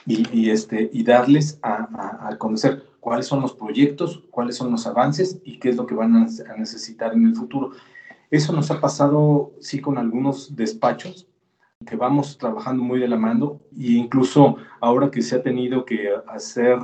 [0.06, 5.40] y, este, y darles a, a, conocer cuáles son los proyectos, cuáles son los avances
[5.44, 7.72] y qué es lo que van a, necesitar en el futuro.
[8.30, 11.26] Eso nos ha pasado, sí, con algunos despachos
[11.86, 16.10] que vamos trabajando muy de la mano e incluso ahora que se ha tenido que
[16.28, 16.78] hacer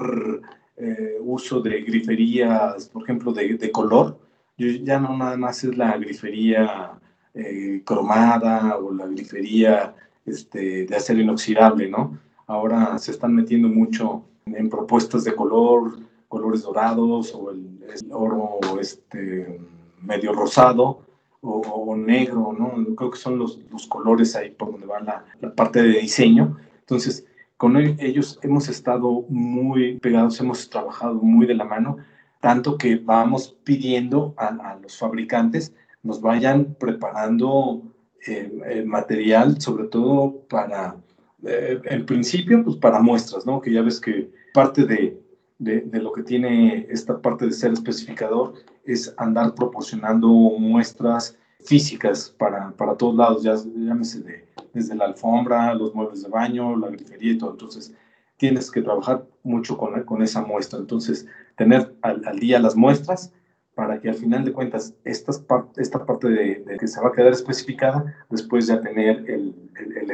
[0.80, 4.18] eh, uso de griferías, por ejemplo, de, de, color,
[4.56, 6.92] ya no nada más es la grifería
[7.34, 12.18] eh, cromada o la grifería este, de acero inoxidable, ¿no?
[12.46, 18.58] Ahora se están metiendo mucho en propuestas de color, colores dorados o el, el oro
[18.80, 19.60] este,
[20.00, 21.02] medio rosado
[21.42, 22.94] o, o, negro, ¿no?
[22.96, 26.56] Creo que son los, los colores ahí por donde va la, la, parte de diseño.
[26.80, 27.26] Entonces,
[27.60, 31.98] con ellos hemos estado muy pegados, hemos trabajado muy de la mano,
[32.40, 37.82] tanto que vamos pidiendo a, los fabricantes nos vayan preparando
[38.26, 40.96] eh, material, sobre todo para,
[41.44, 43.60] eh, en principio, pues para muestras, ¿no?
[43.60, 45.20] Que ya ves que parte de,
[45.58, 48.54] de, lo que tiene esta parte de ser especificador
[48.86, 55.74] es andar proporcionando muestras físicas para, para todos lados, ya llámese de, desde la alfombra,
[55.74, 57.52] los muebles de baño, la grifería y todo.
[57.52, 57.94] Entonces,
[58.36, 60.78] tienes que trabajar mucho con, con esa muestra.
[60.78, 63.32] Entonces, tener al, al día las muestras
[63.74, 65.42] para que al final de cuentas estas
[65.76, 70.12] esta parte de, que se va a quedar especificada, después ya tener el, el, el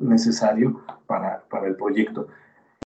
[0.00, 2.26] necesario para, para, el proyecto.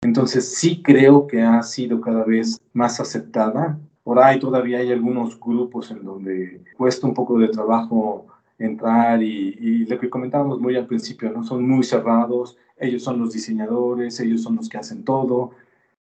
[0.03, 3.79] Entonces sí creo que ha sido cada vez más aceptada.
[4.09, 8.27] Por ahí todavía hay algunos grupos en donde cuesta un poco de trabajo
[8.59, 11.45] entrar y, y, lo que comentábamos muy al principio, ¿no?
[11.45, 15.51] Son muy cerrados, ellos son los diseñadores, ellos son los que hacen todo,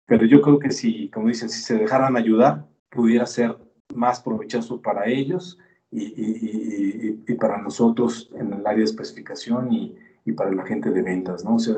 [0.05, 3.57] pero yo creo que si, como dicen, si se dejaran ayudar, pudiera ser
[3.95, 5.57] más provechoso para ellos
[5.89, 9.97] y, y, y para nosotros en el área de especificación y,
[10.33, 11.55] para la gente de ventas, ¿no?
[11.55, 11.77] O sea,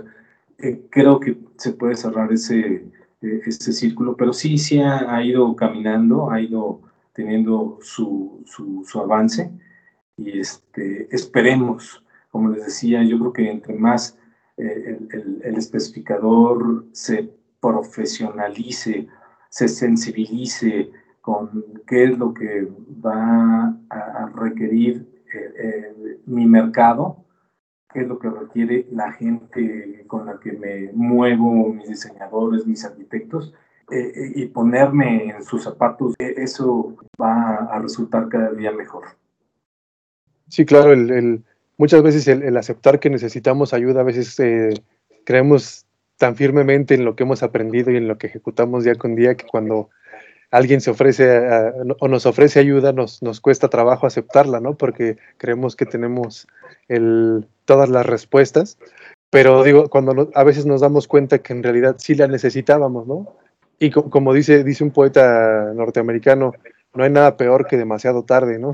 [0.58, 2.84] eh, creo que se puede cerrar ese,
[3.22, 6.82] eh, ese círculo, pero sí, sí ha, ha, ido caminando, ha ido
[7.14, 9.52] teniendo su, su, su avance.
[10.18, 14.18] Y este, esperemos, como les decía, yo creo que entre más
[14.58, 19.08] eh, el, el, el, especificador se profesionalice,
[19.50, 22.68] se sensibilice con qué es lo que
[23.06, 27.26] va a, requerir eh, eh, mi mercado,
[27.94, 32.86] qué es lo que requiere la gente con la que me muevo, mis diseñadores, mis
[32.86, 33.54] arquitectos,
[33.92, 39.06] eh, y ponerme en sus zapatos, eso va a resultar cada día mejor.
[40.48, 40.94] Sí, claro,
[41.78, 44.74] muchas veces el, aceptar que necesitamos ayuda, a veces eh,
[45.26, 49.16] creemos tan firmemente en lo que hemos aprendido y en lo que ejecutamos día con
[49.16, 49.90] día que cuando
[50.52, 54.76] alguien se ofrece a, o nos ofrece ayuda nos, nos cuesta trabajo aceptarla, ¿no?
[54.76, 56.48] Porque creemos que tenemos
[56.88, 58.78] el, todas las respuestas,
[59.30, 63.08] pero digo, cuando no, a veces nos damos cuenta que en realidad sí la necesitábamos,
[63.08, 63.36] ¿no?
[63.78, 66.54] Y co como dice, dice un poeta norteamericano,
[66.94, 68.74] no hay nada peor que demasiado tarde, ¿no?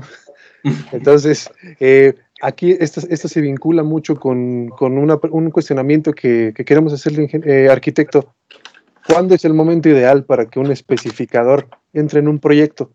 [0.92, 6.64] Entonces, eh, aquí esto, esto, se vincula mucho con, con una, un cuestionamiento que, que
[6.64, 8.34] queremos hacerle, eh, arquitecto.
[9.06, 12.92] ¿Cuándo es el momento ideal para que un especificador entre en un proyecto?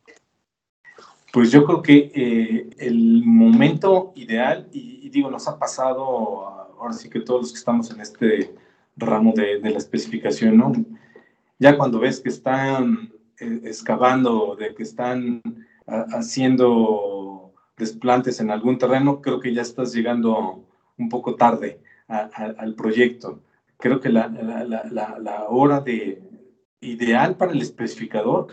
[1.32, 6.45] Pues yo creo que eh, el momento ideal, y, digo, nos ha pasado,
[6.78, 8.54] ahora sí que todos los que estamos en este
[8.97, 10.74] ramo de, la especificación, ¿no?
[11.58, 15.41] Ya cuando ves que están eh, excavando, de que están
[15.88, 20.63] haciendo desplantes en algún terreno, creo que ya estás llegando
[20.97, 23.41] un poco tarde al proyecto.
[23.82, 26.22] Creo que la, la, la, la, hora de
[26.80, 28.48] ideal para el especificador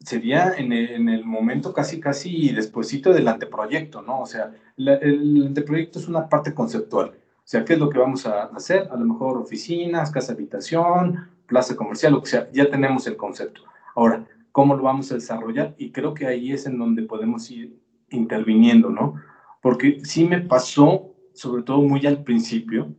[0.00, 4.20] sería en el, en el, momento casi, casi despuesito del anteproyecto, ¿no?
[4.20, 7.10] O sea, el anteproyecto es una parte conceptual.
[7.10, 8.88] O sea, ¿qué es lo que vamos a hacer?
[8.90, 13.62] A lo mejor oficinas, casa habitación, plaza comercial, que sea, ya tenemos el concepto.
[13.94, 15.74] Ahora, ¿cómo lo vamos a desarrollar?
[15.78, 19.14] Y creo que ahí es en donde podemos ir interviniendo, ¿no?
[19.62, 22.92] Porque sí me pasó, sobre todo muy al principio,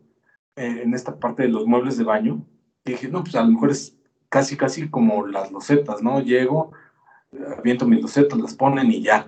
[0.57, 2.45] eh, en esta parte de los muebles de baño,
[2.83, 3.97] que dije, no, pues a lo mejor es
[4.29, 6.19] casi, casi como las losetas, ¿no?
[6.19, 6.71] Llego,
[7.57, 9.27] aviento mis losetas, las ponen y ya.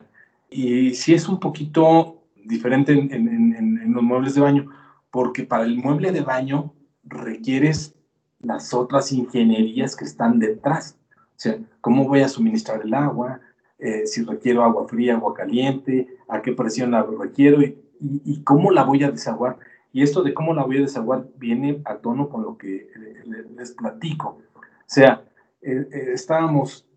[0.49, 4.71] Y sí es un poquito diferente en, en, en, en los muebles de baño,
[5.11, 7.95] porque para el mueble de baño requieres
[8.39, 10.97] las otras ingenierías que están detrás.
[11.11, 13.39] O sea, ¿cómo voy a suministrar el agua?
[13.79, 18.43] eh, si requiero agua fría, agua caliente, a qué presión la requiero y, y, y,
[18.43, 19.57] cómo la voy a desaguar.
[19.91, 22.89] Y esto de cómo la voy a desaguar viene a tono con lo que
[23.55, 24.39] les platico.
[24.57, 25.23] O sea,
[25.61, 26.87] eh, eh, estábamos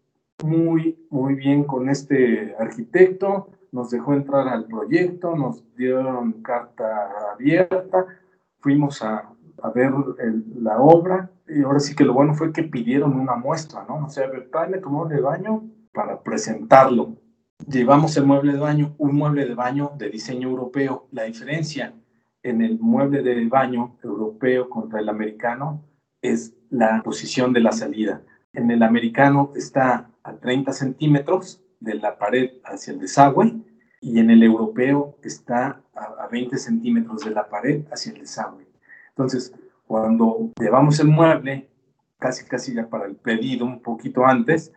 [0.44, 8.06] muy, muy bien con este arquitecto, nos dejó entrar al proyecto, nos dieron carta abierta,
[8.60, 9.30] fuimos a,
[9.62, 9.92] a ver
[10.60, 14.06] la obra y ahora sí que lo bueno fue que pidieron una muestra, ¿no?
[14.06, 17.16] O sea, tráeme tu mueble de baño para presentarlo.
[17.66, 21.06] Llevamos el mueble de baño, un mueble de baño de diseño europeo.
[21.12, 21.94] La diferencia
[22.42, 25.84] en el mueble de baño europeo contra el americano
[26.20, 28.22] es la posición de la salida.
[28.52, 33.54] En el americano está a 30 centímetros de la pared hacia el desagüe
[34.00, 38.66] y en el europeo está a, 20 centímetros de la pared hacia el desagüe.
[39.10, 39.54] Entonces,
[39.86, 41.68] cuando llevamos el mueble,
[42.18, 44.72] casi casi ya para el pedido, un poquito antes,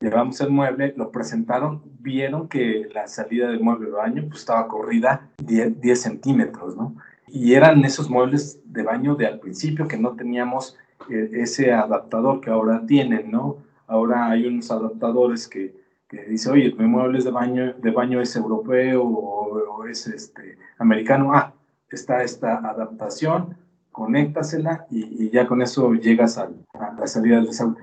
[0.00, 4.66] llevamos el mueble, lo presentaron, vieron que la salida del mueble de baño pues, estaba
[4.66, 6.96] corrida 10, 10, centímetros, ¿no?
[7.28, 10.76] Y eran esos muebles de baño de al principio que no teníamos
[11.10, 13.58] eh, ese adaptador que ahora tienen, ¿no?
[13.86, 15.74] Ahora hay unos adaptadores que,
[16.08, 20.56] que dice, oye, mi mueble de baño, de baño es europeo o, o es este,
[20.78, 21.32] americano.
[21.34, 21.52] Ah,
[21.90, 23.56] está esta adaptación,
[23.92, 27.76] conéctasela y, y ya con eso llegas a, a la salida del desagüe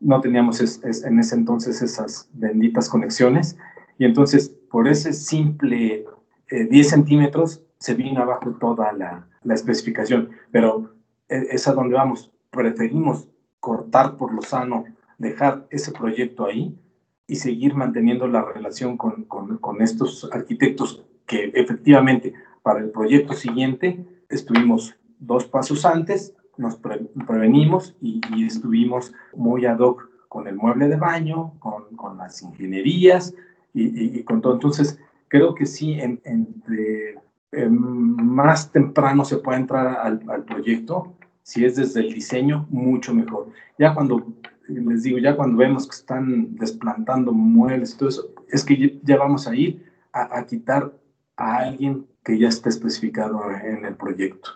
[0.00, 3.56] no teníamos en ese entonces esas benditas conexiones.
[3.98, 6.04] Y entonces por ese simple
[6.50, 10.94] eh, 10 centímetros se vino abajo toda la, la especificación, pero
[11.28, 13.28] eh, es a donde vamos, preferimos
[13.60, 14.84] cortar por lo sano,
[15.18, 16.78] dejar ese proyecto ahí
[17.26, 24.04] y seguir manteniendo la relación con, con estos arquitectos que efectivamente para el proyecto siguiente
[24.28, 30.88] estuvimos dos pasos antes, nos pre prevenimos y, estuvimos muy ad hoc con el mueble
[30.88, 33.34] de baño, con, con las ingenierías
[33.72, 34.54] y, con todo.
[34.54, 34.98] Entonces,
[35.28, 37.18] creo que sí, entre
[37.52, 43.14] em, más temprano se puede entrar al, al, proyecto, si es desde el diseño, mucho
[43.14, 43.48] mejor.
[43.78, 44.26] Ya cuando,
[44.68, 49.16] les digo, ya cuando vemos que están desplantando muebles y todo eso, es que ya
[49.16, 50.92] vamos a ir a, a quitar
[51.36, 54.50] a alguien que ya esté especificado en el proyecto.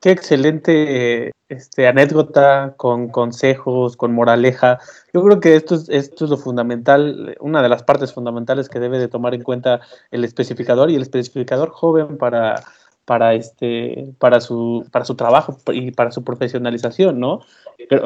[0.00, 4.78] Qué excelente este, anécdota, con consejos, con moraleja.
[5.12, 8.80] Yo creo que esto es, esto es lo fundamental, una de las partes fundamentales que
[8.80, 9.80] debe de tomar en cuenta
[10.10, 12.62] el especificador y el especificador joven para,
[13.04, 17.40] para, este, para, su, para su trabajo y para su profesionalización, ¿no?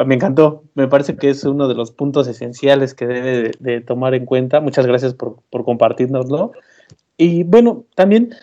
[0.06, 4.14] me encantó, me parece que es uno de los puntos esenciales que debe de, tomar
[4.14, 4.60] en cuenta.
[4.60, 6.52] Muchas gracias por, por compartirnoslo.
[7.16, 8.34] Y bueno, también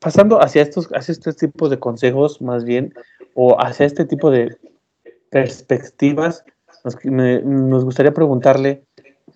[0.00, 2.94] pasando hacia estos, hacia este tipo de consejos, más bien,
[3.36, 4.56] o hacia este tipo de
[5.30, 6.44] perspectivas,
[7.04, 8.82] nos, gustaría preguntarle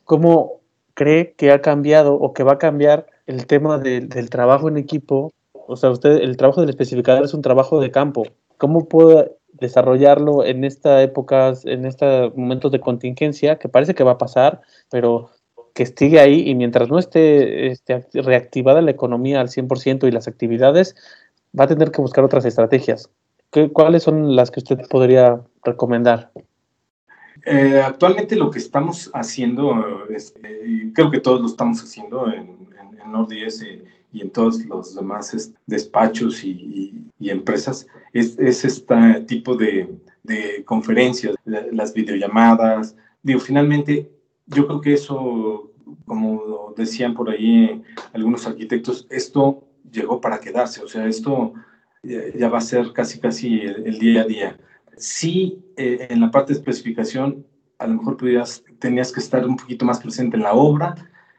[0.04, 0.60] cómo
[0.94, 5.32] cree que ha cambiado o que va a cambiar el tema del trabajo en equipo.
[5.52, 8.24] O sea, usted, el trabajo del especificador es un trabajo de campo.
[8.56, 14.12] ¿Cómo puede desarrollarlo en esta época, en estos momentos de contingencia, que parece que va
[14.12, 15.30] a pasar, pero
[15.74, 20.26] que sigue ahí y mientras no esté, esté reactivada la economía al 100% y las
[20.26, 20.96] actividades,
[21.58, 23.10] va a tener que buscar otras estrategias.
[23.50, 26.30] ¿Qué, ¿Cuáles son las que usted podría recomendar?
[27.46, 32.68] Eh, actualmente lo que estamos haciendo, eh, creo que todos lo estamos haciendo en,
[33.04, 33.64] en, ODS
[34.12, 39.88] y en todos los demás despachos y, y, empresas, es, es, este tipo de,
[40.22, 42.96] de conferencias, las videollamadas.
[43.22, 44.10] Digo, finalmente
[44.46, 45.70] yo creo que eso,
[46.06, 47.82] como decían por ahí
[48.12, 51.54] algunos arquitectos, esto llegó para quedarse, o sea, esto
[52.02, 54.58] ya va a ser casi, casi el, día a día.
[54.96, 57.46] Sí, eh, en la parte de especificación,
[57.78, 60.94] a lo mejor pudieras, tenías que estar un poquito más presente en la obra,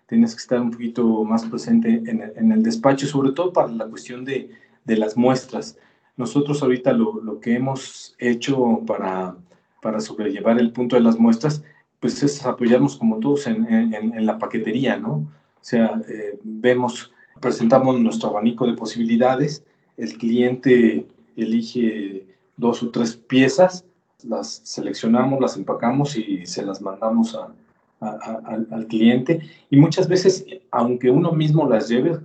[0.08, 3.70] tenías que estar un poquito más presente en el, en el despacho, sobre todo para
[3.70, 4.50] la cuestión de,
[4.86, 5.78] de las muestras.
[6.18, 9.36] Nosotros ahorita lo, lo, que hemos hecho para,
[9.82, 11.64] para sobrellevar el punto de las muestras
[12.02, 15.12] pues es apoyarnos como todos en, en, la paquetería, ¿no?
[15.12, 19.64] O sea, eh, vemos, presentamos nuestro abanico de posibilidades,
[19.98, 22.26] el cliente elige
[22.58, 23.86] dos o tres piezas,
[24.24, 27.54] las seleccionamos, las empacamos y se las mandamos a,
[28.02, 29.42] al, cliente.
[29.70, 32.20] Y muchas veces, aunque uno mismo las lleve,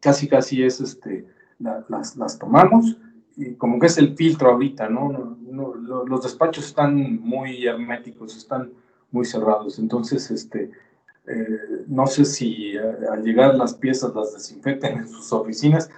[0.00, 1.26] casi casi es, este,
[1.58, 2.96] las, las tomamos
[3.36, 5.36] y como que es el filtro ahorita, ¿no?
[6.06, 8.70] los despachos están muy herméticos, están
[9.10, 9.78] muy cerrados.
[9.78, 10.70] Entonces, este,
[11.26, 15.90] eh, no sé si al llegar las piezas las desinfecten en sus oficinas,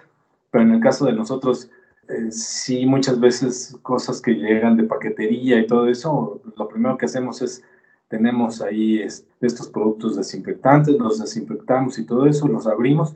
[0.51, 1.70] pero en el caso de nosotros,
[2.09, 7.07] eh, sí muchas veces cosas que llegan de paquetería y todo eso, lo primero que
[7.07, 7.62] hacemos es,
[8.09, 9.01] tenemos ahí
[9.40, 13.14] estos productos desinfectantes, los desinfectamos y todo eso, los abrimos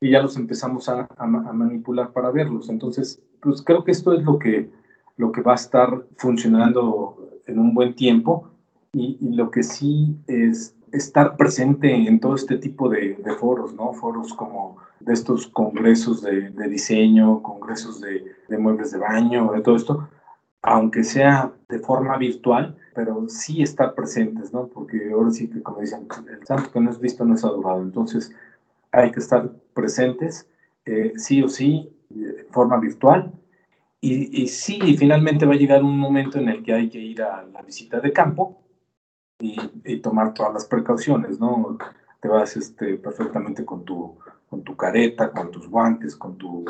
[0.00, 2.70] y ya los empezamos a, a, manipular para verlos.
[2.70, 4.70] Entonces, pues creo que esto es lo que,
[5.18, 8.48] lo que va a estar funcionando en un buen tiempo
[8.92, 13.92] y, lo que sí es estar presente en todo este tipo de, foros, ¿no?
[13.94, 18.24] Foros como de estos congresos de, diseño, congresos de,
[18.58, 20.08] muebles de baño, de todo esto,
[20.60, 24.68] aunque sea de forma virtual, pero sí estar presentes, ¿no?
[24.68, 27.82] Porque ahora sí que, como dicen, el santo que no es visto no es adorado.
[27.82, 28.34] Entonces,
[28.92, 30.46] hay que estar presentes,
[30.84, 33.32] eh, sí o sí, de forma virtual.
[34.00, 37.22] Y, y sí, finalmente va a llegar un momento en el que hay que ir
[37.22, 38.62] a la visita de campo,
[39.42, 41.76] y, tomar todas las precauciones, ¿no?
[42.20, 44.16] Te vas este, perfectamente con tu,
[44.48, 46.64] con tu careta, con tus guantes, con tu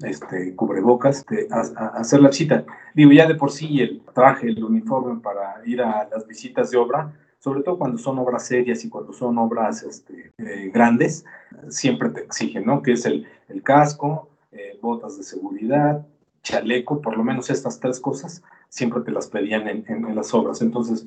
[0.00, 2.64] este, cubrebocas, a, hacer la visita.
[2.94, 6.78] Digo, ya de por sí el traje, el uniforme para ir a las visitas de
[6.78, 11.26] obra, sobre todo cuando son obras serias y cuando son obras este, eh, grandes,
[11.68, 12.80] siempre te exigen, ¿no?
[12.80, 16.06] Que es el, el casco, eh, botas de seguridad,
[16.42, 20.62] chaleco, por lo menos estas tres cosas, siempre te las pedían en, en las obras.
[20.62, 21.06] Entonces,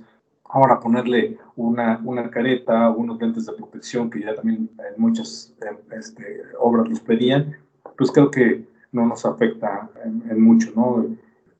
[0.49, 5.53] Ahora ponerle una, una careta, unos lentes de protección que ya también en muchas
[5.91, 7.57] este, obras los pedían,
[7.97, 11.05] pues creo que no nos afecta en, mucho, ¿no?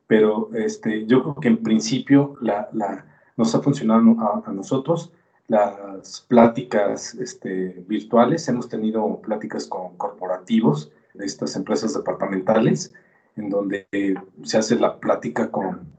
[0.08, 5.12] Pero este, yo creo que en principio la, la, nos ha funcionado a, nosotros
[5.48, 8.48] las pláticas este, virtuales.
[8.48, 12.94] Hemos tenido pláticas con corporativos de estas empresas departamentales,
[13.36, 13.86] en donde
[14.44, 15.92] se hace la plática con,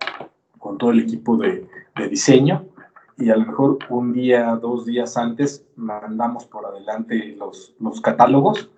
[0.58, 2.64] con todo el equipo de, de diseño
[3.18, 8.70] y a lo mejor un día, dos días antes mandamos por adelante los, los catálogos.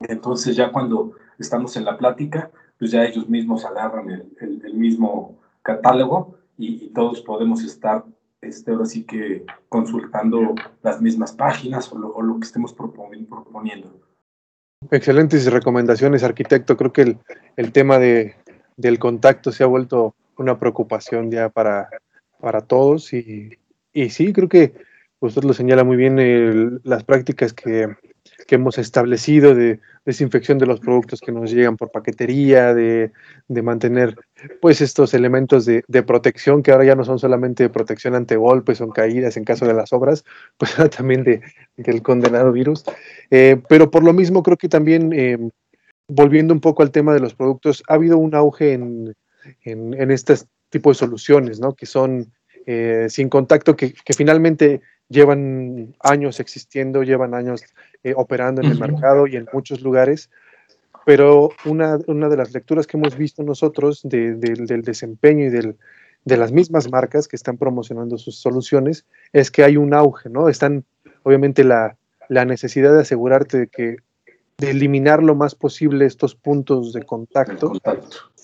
[0.00, 5.38] Entonces ya cuando estamos en la plática, pues ya ellos mismos agarran el, el, mismo
[5.62, 8.04] catálogo y, todos podemos estar
[8.40, 14.00] este, ahora sí que consultando las mismas páginas o lo, o lo que estemos proponiendo.
[14.90, 16.76] excelentes recomendaciones, arquitecto.
[16.76, 17.16] Creo que
[17.56, 18.34] el, tema de,
[18.76, 21.88] del contacto se ha vuelto una preocupación ya para,
[22.42, 23.56] para todos y,
[23.92, 24.74] y sí, creo que
[25.20, 27.88] usted lo señala muy bien, las prácticas que,
[28.46, 33.12] que hemos establecido de desinfección de los productos que nos llegan por paquetería, de,
[33.48, 34.16] mantener
[34.60, 38.80] pues estos elementos de, protección que ahora ya no son solamente de protección ante golpes
[38.80, 40.24] o caídas en caso de las obras,
[40.56, 41.40] pues también de,
[41.76, 42.84] del condenado virus.
[43.30, 45.38] Eh, pero por lo mismo creo que también, eh,
[46.08, 49.14] volviendo un poco al tema de los productos, ha habido un auge en,
[49.62, 50.34] en, este
[50.72, 51.74] tipo de soluciones, ¿no?
[51.74, 52.32] Que son
[52.66, 57.62] eh, sin contacto, que, que finalmente llevan años existiendo, llevan años
[58.02, 60.30] eh, operando en el mercado y en muchos lugares,
[61.04, 65.76] pero una, una de las lecturas que hemos visto nosotros del desempeño y del,
[66.24, 70.48] de las mismas marcas que están promocionando sus soluciones es que hay un auge, ¿no?
[70.48, 70.84] Están,
[71.24, 71.96] obviamente, la,
[72.28, 73.96] la necesidad de asegurarte de que
[74.58, 77.72] de eliminar lo más posible estos puntos de contacto,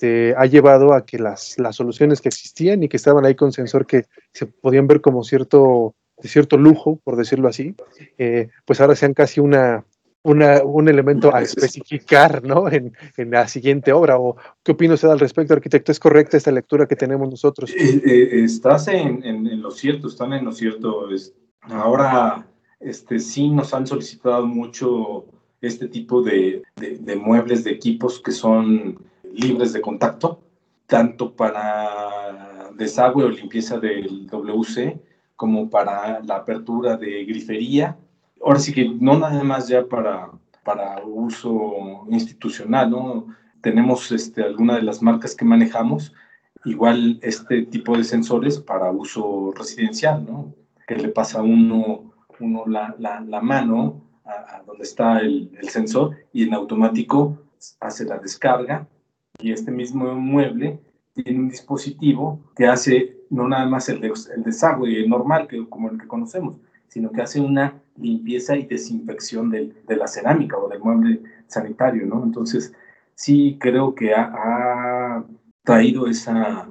[0.00, 3.52] eh, ha llevado a que las, las soluciones que existían y que estaban ahí con
[3.52, 7.74] sensor que se podían ver como cierto de cierto lujo, por decirlo así,
[8.18, 9.84] eh, pues ahora sean casi una,
[10.22, 12.68] un elemento a especificar ¿no?
[12.70, 14.18] en, la siguiente obra.
[14.18, 15.92] ¿O qué opina usted al respecto, arquitecto?
[15.92, 17.70] ¿Es correcta esta lectura que tenemos nosotros?
[17.70, 21.08] Eh, eh, estás en, lo cierto, están en lo cierto.
[21.62, 22.46] ahora
[22.80, 25.24] este, sí nos han solicitado mucho
[25.60, 28.98] este tipo de, de muebles, de equipos que son
[29.32, 30.40] libres de contacto,
[30.86, 35.00] tanto para desagüe o limpieza del WC,
[35.36, 37.96] como para la apertura de grifería.
[38.42, 40.30] Ahora sí que no nada más ya para,
[40.64, 43.26] para uso institucional, ¿no?
[43.60, 46.14] Tenemos este, alguna de las marcas que manejamos,
[46.64, 50.54] igual este tipo de sensores para uso residencial, ¿no?
[50.86, 55.68] Que le pasa a uno, uno la, la, la mano a, donde está el, el
[55.68, 57.38] sensor y en automático
[57.80, 58.86] hace la descarga
[59.40, 60.80] y este mismo mueble
[61.14, 65.98] tiene un dispositivo que hace no nada más el, el desagüe normal, que, como el
[65.98, 66.56] que conocemos,
[66.88, 72.06] sino que hace una limpieza y desinfección de, de la cerámica o del mueble sanitario,
[72.06, 72.22] ¿no?
[72.22, 72.72] Entonces,
[73.14, 75.24] sí creo que ha,
[75.64, 76.66] traído esa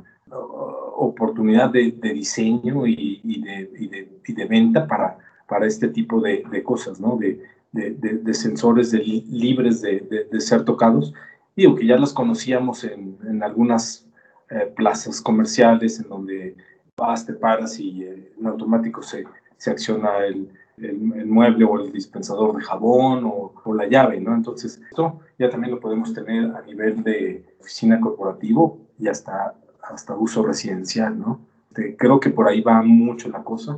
[0.95, 6.43] oportunidad de, de diseño y, y, de, y, de, venta para, para este tipo de,
[6.63, 7.17] cosas, ¿no?
[7.17, 7.41] De,
[7.71, 11.13] de, sensores libres de, ser tocados.
[11.55, 14.07] Digo que ya las conocíamos en, en algunas
[14.49, 16.55] eh, plazas comerciales en donde
[16.95, 19.25] vas, te paras y eh, en automático se,
[19.57, 24.35] se acciona el, el, mueble o el dispensador de jabón o, o, la llave, ¿no?
[24.35, 30.15] Entonces, esto ya también lo podemos tener a nivel de oficina corporativo y hasta, hasta
[30.15, 31.39] uso residencial, ¿no?
[31.77, 33.77] Este, creo que por ahí va mucho la cosa.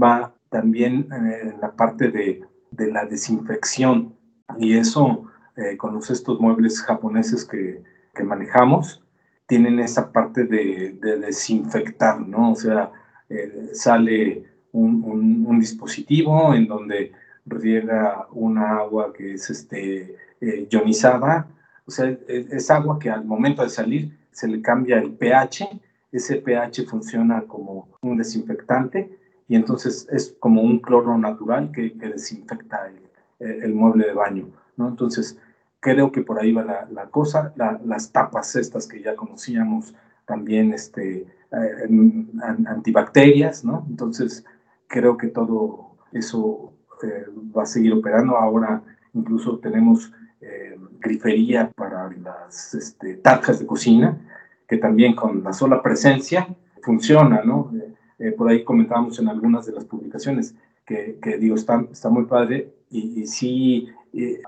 [0.00, 4.14] Va también eh, la parte de, de, la desinfección.
[4.58, 5.26] Y eso
[5.76, 7.82] con los, estos muebles japoneses que,
[8.14, 9.02] que manejamos,
[9.46, 12.52] tienen esa parte de, desinfectar, ¿no?
[12.52, 12.92] O sea,
[13.28, 17.12] eh, sale un, dispositivo en donde
[17.44, 21.48] riega una agua que es este, eh, ionizada,
[21.84, 25.68] o sea, es, es, agua que al momento de salir se le cambia el pH,
[26.12, 29.18] ese pH funciona como un desinfectante
[29.50, 32.88] y entonces es como un cloro natural que, desinfecta
[33.40, 34.86] el, mueble de baño, ¿no?
[34.86, 35.40] Entonces,
[35.80, 37.52] creo que por ahí va la, cosa.
[37.56, 39.92] las tapas estas que ya conocíamos,
[40.24, 41.88] también este, eh,
[42.64, 43.84] antibacterias, ¿no?
[43.90, 44.44] Entonces,
[44.86, 46.72] creo que todo eso
[47.02, 47.26] eh,
[47.56, 48.36] va a seguir operando.
[48.36, 48.84] Ahora
[49.14, 54.16] incluso tenemos eh, grifería para las este, tarjas de cocina,
[54.68, 56.46] que también con la sola presencia
[56.84, 57.72] funciona, ¿no?
[58.36, 60.54] Por ahí comentábamos en algunas de las publicaciones
[60.86, 61.78] que, que digo, está,
[62.10, 63.88] muy padre y, y sí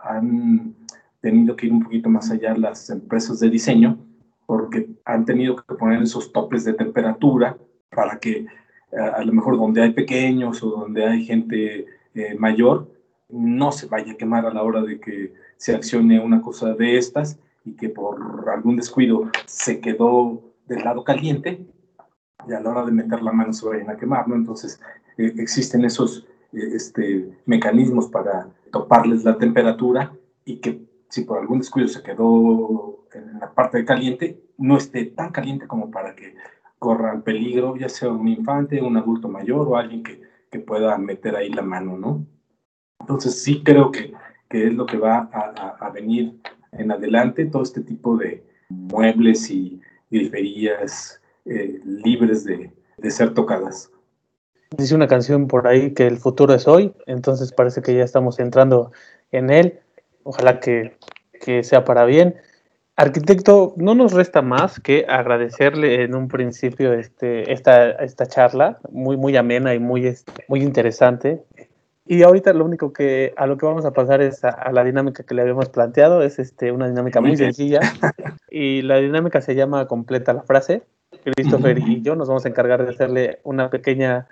[0.03, 0.75] han
[1.21, 3.99] tenido que ir un poquito más allá las empresas de diseño
[4.47, 7.57] porque han tenido que poner esos topes de temperatura
[7.91, 8.47] para que
[8.93, 12.91] a lo mejor donde hay pequeños o donde hay gente eh, mayor
[13.31, 16.99] no se vaya a quemar a la hora de que se accione una cosa de
[16.99, 21.65] estas y que por algún descuido se quedó del lado caliente
[22.49, 24.35] y a la hora de meter la mano se vayan a quemar, ¿no?
[24.35, 24.81] Entonces
[25.17, 30.13] eh, existen esos eh, este, mecanismos para toparles la temperatura
[30.45, 35.05] y que si por algún descuido se quedó en la parte de caliente, no esté
[35.05, 36.35] tan caliente como para que
[36.79, 40.21] corra el peligro, ya sea un infante, un adulto mayor o alguien que,
[40.51, 42.27] que pueda meter ahí la mano, ¿no?
[43.01, 44.13] Entonces sí creo que,
[44.49, 46.41] que es lo que va a, a, venir
[46.73, 49.81] en adelante, todo este tipo de muebles y
[50.11, 53.91] griferías eh, libres de, de ser tocadas.
[54.77, 58.39] Dice una canción por ahí que el futuro es hoy, entonces parece que ya estamos
[58.39, 58.93] entrando
[59.31, 59.81] en él.
[60.23, 60.97] ojalá que,
[61.41, 62.37] que sea para bien.
[62.97, 69.17] Arquitecto, no nos resta más que agradecerle en un principio este, esta, esta charla, muy,
[69.17, 70.15] muy amena y muy,
[70.49, 71.43] muy interesante.
[72.05, 75.23] Y ahorita lo único que a lo que vamos a pasar es a, la dinámica
[75.23, 77.81] que le habíamos planteado, es este, una dinámica muy, sencilla.
[78.51, 80.83] Y la dinámica se llama completa la frase.
[81.23, 84.27] Christopher y yo nos vamos a encargar de hacerle una pequeña,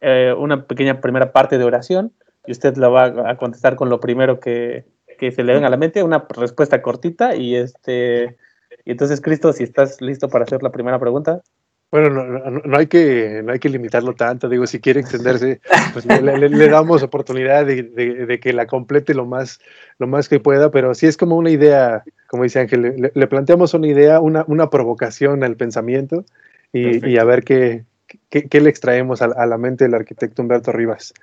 [0.00, 2.12] eh, una pequeña primera parte de oración
[2.46, 4.84] y usted la va a contestar con lo primero que,
[5.18, 8.36] que se le venga a la mente, una respuesta cortita y este
[8.84, 11.42] y entonces Cristo, si estás listo para hacer la primera pregunta.
[11.90, 15.60] Bueno, no, no, hay que, no hay que limitarlo tanto, digo, si quiere extenderse,
[15.94, 19.58] pues le, damos oportunidad de, de, que la complete lo más,
[19.98, 23.74] lo más que pueda, pero si es como una idea, como dice Ángel, le, planteamos
[23.74, 26.24] una idea, una, una provocación al pensamiento
[26.72, 27.84] y, y a ver qué,
[28.28, 31.14] qué, qué, le extraemos a, a, la mente del arquitecto Humberto Rivas.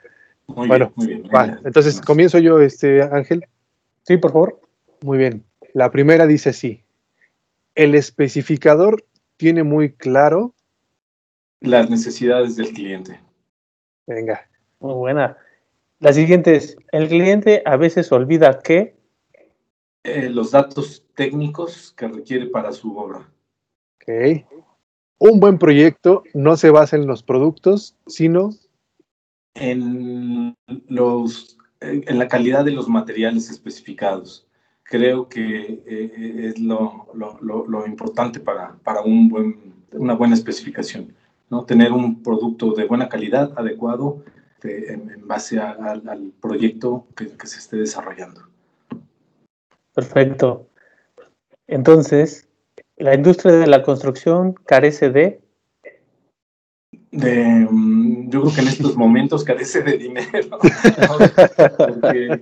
[0.48, 3.46] Muy bueno, bien, muy bien, entonces comienzo yo, este Ángel.
[4.04, 4.60] Sí, por favor.
[5.02, 5.44] Muy bien.
[5.74, 6.84] La primera dice así.
[7.76, 9.06] El especificador
[9.38, 10.54] tiene muy claro
[11.62, 13.20] las necesidades del cliente.
[14.08, 14.48] Venga.
[14.80, 15.38] Muy buena.
[16.00, 18.95] La siguiente es, el cliente a veces olvida que...
[20.06, 23.28] Eh, los datos técnicos que requiere para su obra.
[23.96, 24.46] Ok.
[25.18, 28.52] Un buen proyecto no se basa en los productos, sino
[29.56, 30.56] en
[30.88, 34.48] los en la calidad de los materiales especificados.
[34.84, 37.08] Creo que eh, es lo,
[37.42, 41.16] lo, importante para, para un buen, una buena especificación,
[41.50, 41.66] ¿no?
[41.66, 44.24] Tener un producto de buena calidad, adecuado,
[44.62, 48.55] en, base al proyecto que, que se esté desarrollando.
[49.96, 50.68] Perfecto.
[51.68, 52.48] Entonces,
[52.98, 55.42] la industria de la construcción carece de
[57.12, 60.60] de, mm, yo creo que en estos momentos carece de dinero,
[61.78, 62.42] porque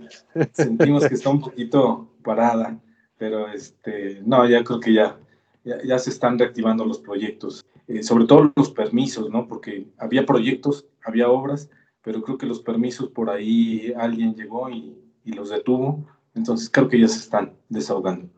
[0.51, 2.79] sentimos que está un poquito parada,
[3.17, 5.17] pero este, no, ya creo que ya,
[5.63, 9.47] ya, se están reactivando los proyectos, eh, sobre todo los permisos, ¿no?
[9.47, 11.69] Porque había proyectos, había obras,
[12.01, 16.03] pero creo que los permisos por ahí alguien llegó y, y los detuvo,
[16.35, 18.29] entonces creo que ya se están desahogando.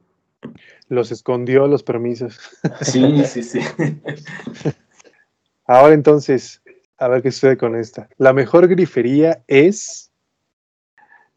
[0.90, 2.40] Los escondió los permisos.
[2.82, 3.60] Sí, sí, sí.
[5.68, 6.62] Ahora entonces,
[6.98, 8.10] a ver qué sucede con esta.
[8.18, 10.12] La mejor grifería es...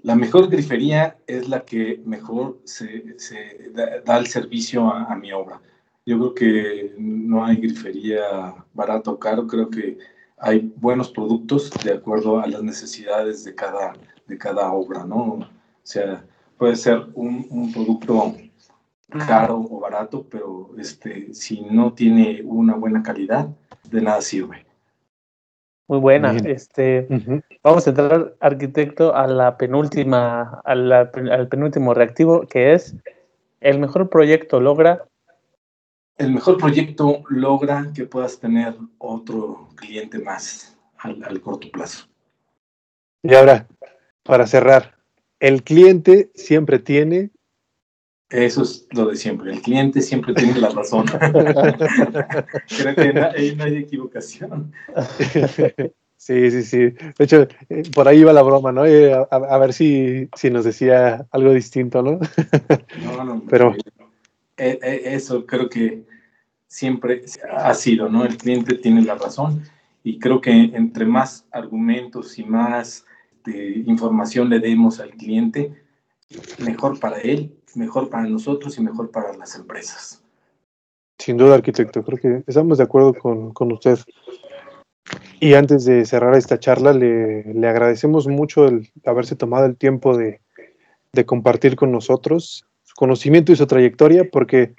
[0.00, 3.16] La mejor grifería es la que mejor se,
[4.04, 5.60] da, el servicio a, mi obra.
[6.06, 9.98] Yo creo que no hay grifería barato o caro, creo que
[10.38, 13.94] hay buenos productos de acuerdo a las necesidades de cada,
[14.26, 15.22] de cada obra, ¿no?
[15.24, 15.48] O
[15.82, 16.24] sea,
[16.58, 18.34] puede ser un, un producto
[19.26, 23.48] caro o barato, pero este, si no tiene una buena calidad,
[23.90, 24.66] de nada sirve.
[25.88, 26.36] Muy buena.
[26.36, 27.08] Este,
[27.62, 32.94] Vamos a entrar, arquitecto, a la penúltima, al penúltimo reactivo, que es
[33.60, 35.06] el mejor proyecto logra.
[36.18, 42.06] El mejor proyecto logra que puedas tener otro cliente más al, al corto plazo.
[43.22, 43.66] Y ahora,
[44.24, 44.97] para cerrar,
[45.40, 47.30] el cliente siempre tiene
[48.30, 49.52] eso es lo de siempre.
[49.52, 51.06] El cliente siempre tiene la razón.
[52.68, 54.72] Creo que ahí no hay equivocación.
[56.20, 56.78] Sí, sí, sí.
[56.78, 58.84] De hecho, eh, por ahí iba la broma, ¿no?
[58.84, 62.18] Eh, a, ver si, si, nos decía algo distinto, ¿no?
[63.04, 63.42] No, no.
[63.48, 63.72] Pero
[64.56, 66.02] eh, eso creo que
[66.66, 67.22] siempre
[67.56, 68.24] ha sido, ¿no?
[68.24, 69.62] El cliente tiene la razón
[70.02, 73.06] y creo que entre más argumentos y más
[73.86, 75.74] información le demos al cliente,
[76.58, 80.22] mejor para él mejor para nosotros y mejor para las empresas.
[81.18, 83.98] Sin duda, arquitecto, creo que estamos de acuerdo con, con usted.
[85.40, 90.16] Y antes de cerrar esta charla, le, le agradecemos mucho el haberse tomado el tiempo
[90.16, 90.40] de,
[91.12, 94.74] de, compartir con nosotros su conocimiento y su trayectoria, porque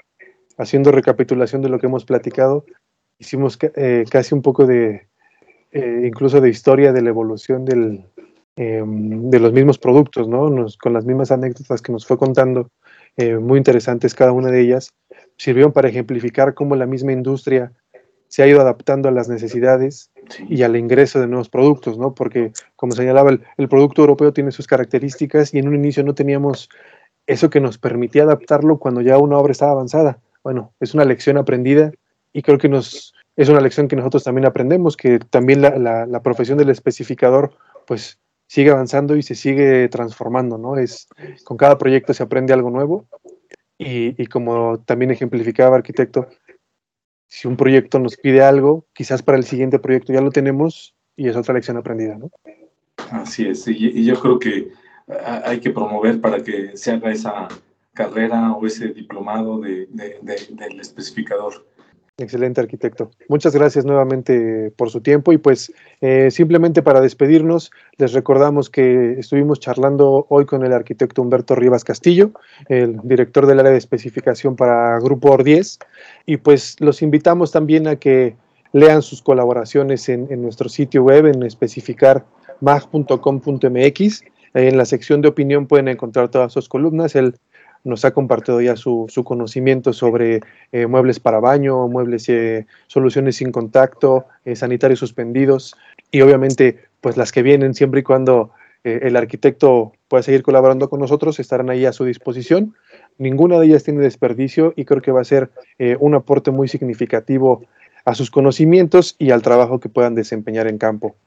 [0.57, 2.65] haciendo recapitulación de lo que hemos platicado,
[3.17, 5.07] hicimos eh, casi un poco de,
[5.71, 8.05] eh, incluso de historia de la evolución del,
[8.61, 10.49] eh, de los mismos productos, ¿no?
[10.49, 12.69] Nos, con las mismas anécdotas que nos fue contando
[13.15, 14.91] eh, muy interesantes cada una de ellas,
[15.37, 17.71] sirvieron para ejemplificar cómo la misma industria
[18.27, 20.11] se ha ido adaptando a las necesidades
[20.49, 22.13] y al ingreso de nuevos productos, ¿no?
[22.13, 26.67] Porque, como señalaba, el, producto europeo tiene sus características y en un inicio no teníamos
[27.27, 30.19] eso que nos permitía adaptarlo cuando ya una obra estaba avanzada.
[30.43, 31.93] Bueno, es una lección aprendida
[32.33, 36.05] y creo que nos, es una lección que nosotros también aprendemos, que también la, la,
[36.05, 37.53] la profesión del especificador,
[37.87, 38.19] pues
[38.49, 40.75] sigue avanzando y se sigue transformando, ¿no?
[40.75, 41.07] Es,
[41.43, 43.05] con cada proyecto se aprende algo nuevo
[43.77, 46.27] y, como también ejemplificaba arquitecto,
[47.27, 51.29] si un proyecto nos pide algo, quizás para el siguiente proyecto ya lo tenemos y
[51.29, 52.31] es otra lección aprendida, ¿no?
[53.11, 54.71] Así es, y, yo creo que
[55.43, 57.47] hay que promover para que se haga esa
[57.93, 61.67] carrera o ese diplomado de, del especificador.
[62.19, 63.11] Excelente arquitecto.
[63.29, 69.13] Muchas gracias nuevamente por su tiempo y pues eh, simplemente para despedirnos les recordamos que
[69.13, 72.31] estuvimos charlando hoy con el arquitecto Humberto Rivas Castillo,
[72.67, 75.79] el director del área de especificación para Grupo OR10
[76.25, 78.35] y pues los invitamos también a que
[78.73, 84.23] lean sus colaboraciones en, en nuestro sitio web en especificarmag.com.mx.
[84.55, 87.15] En la sección de opinión pueden encontrar todas sus columnas.
[87.15, 87.35] El
[87.83, 93.51] nos ha compartido ya su, conocimiento sobre eh, muebles para baño, muebles, eh, soluciones sin
[93.51, 95.75] contacto, eh, sanitarios suspendidos
[96.11, 98.51] y obviamente pues las que vienen siempre y cuando
[98.83, 102.75] el arquitecto pueda seguir colaborando con nosotros estarán ahí a su disposición.
[103.17, 105.49] Ninguna de ellas tiene desperdicio y creo que va a ser
[105.99, 107.65] un aporte muy significativo
[108.05, 111.17] a sus conocimientos y al trabajo que puedan desempeñar en campo.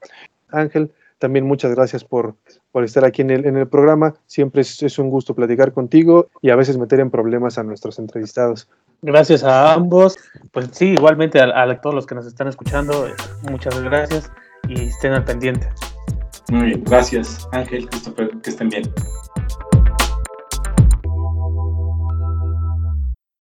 [0.49, 0.91] Ángel,
[1.23, 2.35] también muchas gracias por,
[2.73, 4.15] por estar aquí en el, en el programa.
[4.27, 8.69] Siempre es, un gusto platicar contigo y a veces meter en problemas a nuestros entrevistados.
[9.03, 10.19] Gracias a ambos.
[10.51, 13.07] Pues sí, igualmente a, todos los que nos están escuchando,
[13.49, 14.33] muchas gracias
[14.69, 15.69] y estén al pendiente.
[16.51, 17.89] Muy bien, gracias Ángel,
[18.43, 18.83] que estén bien.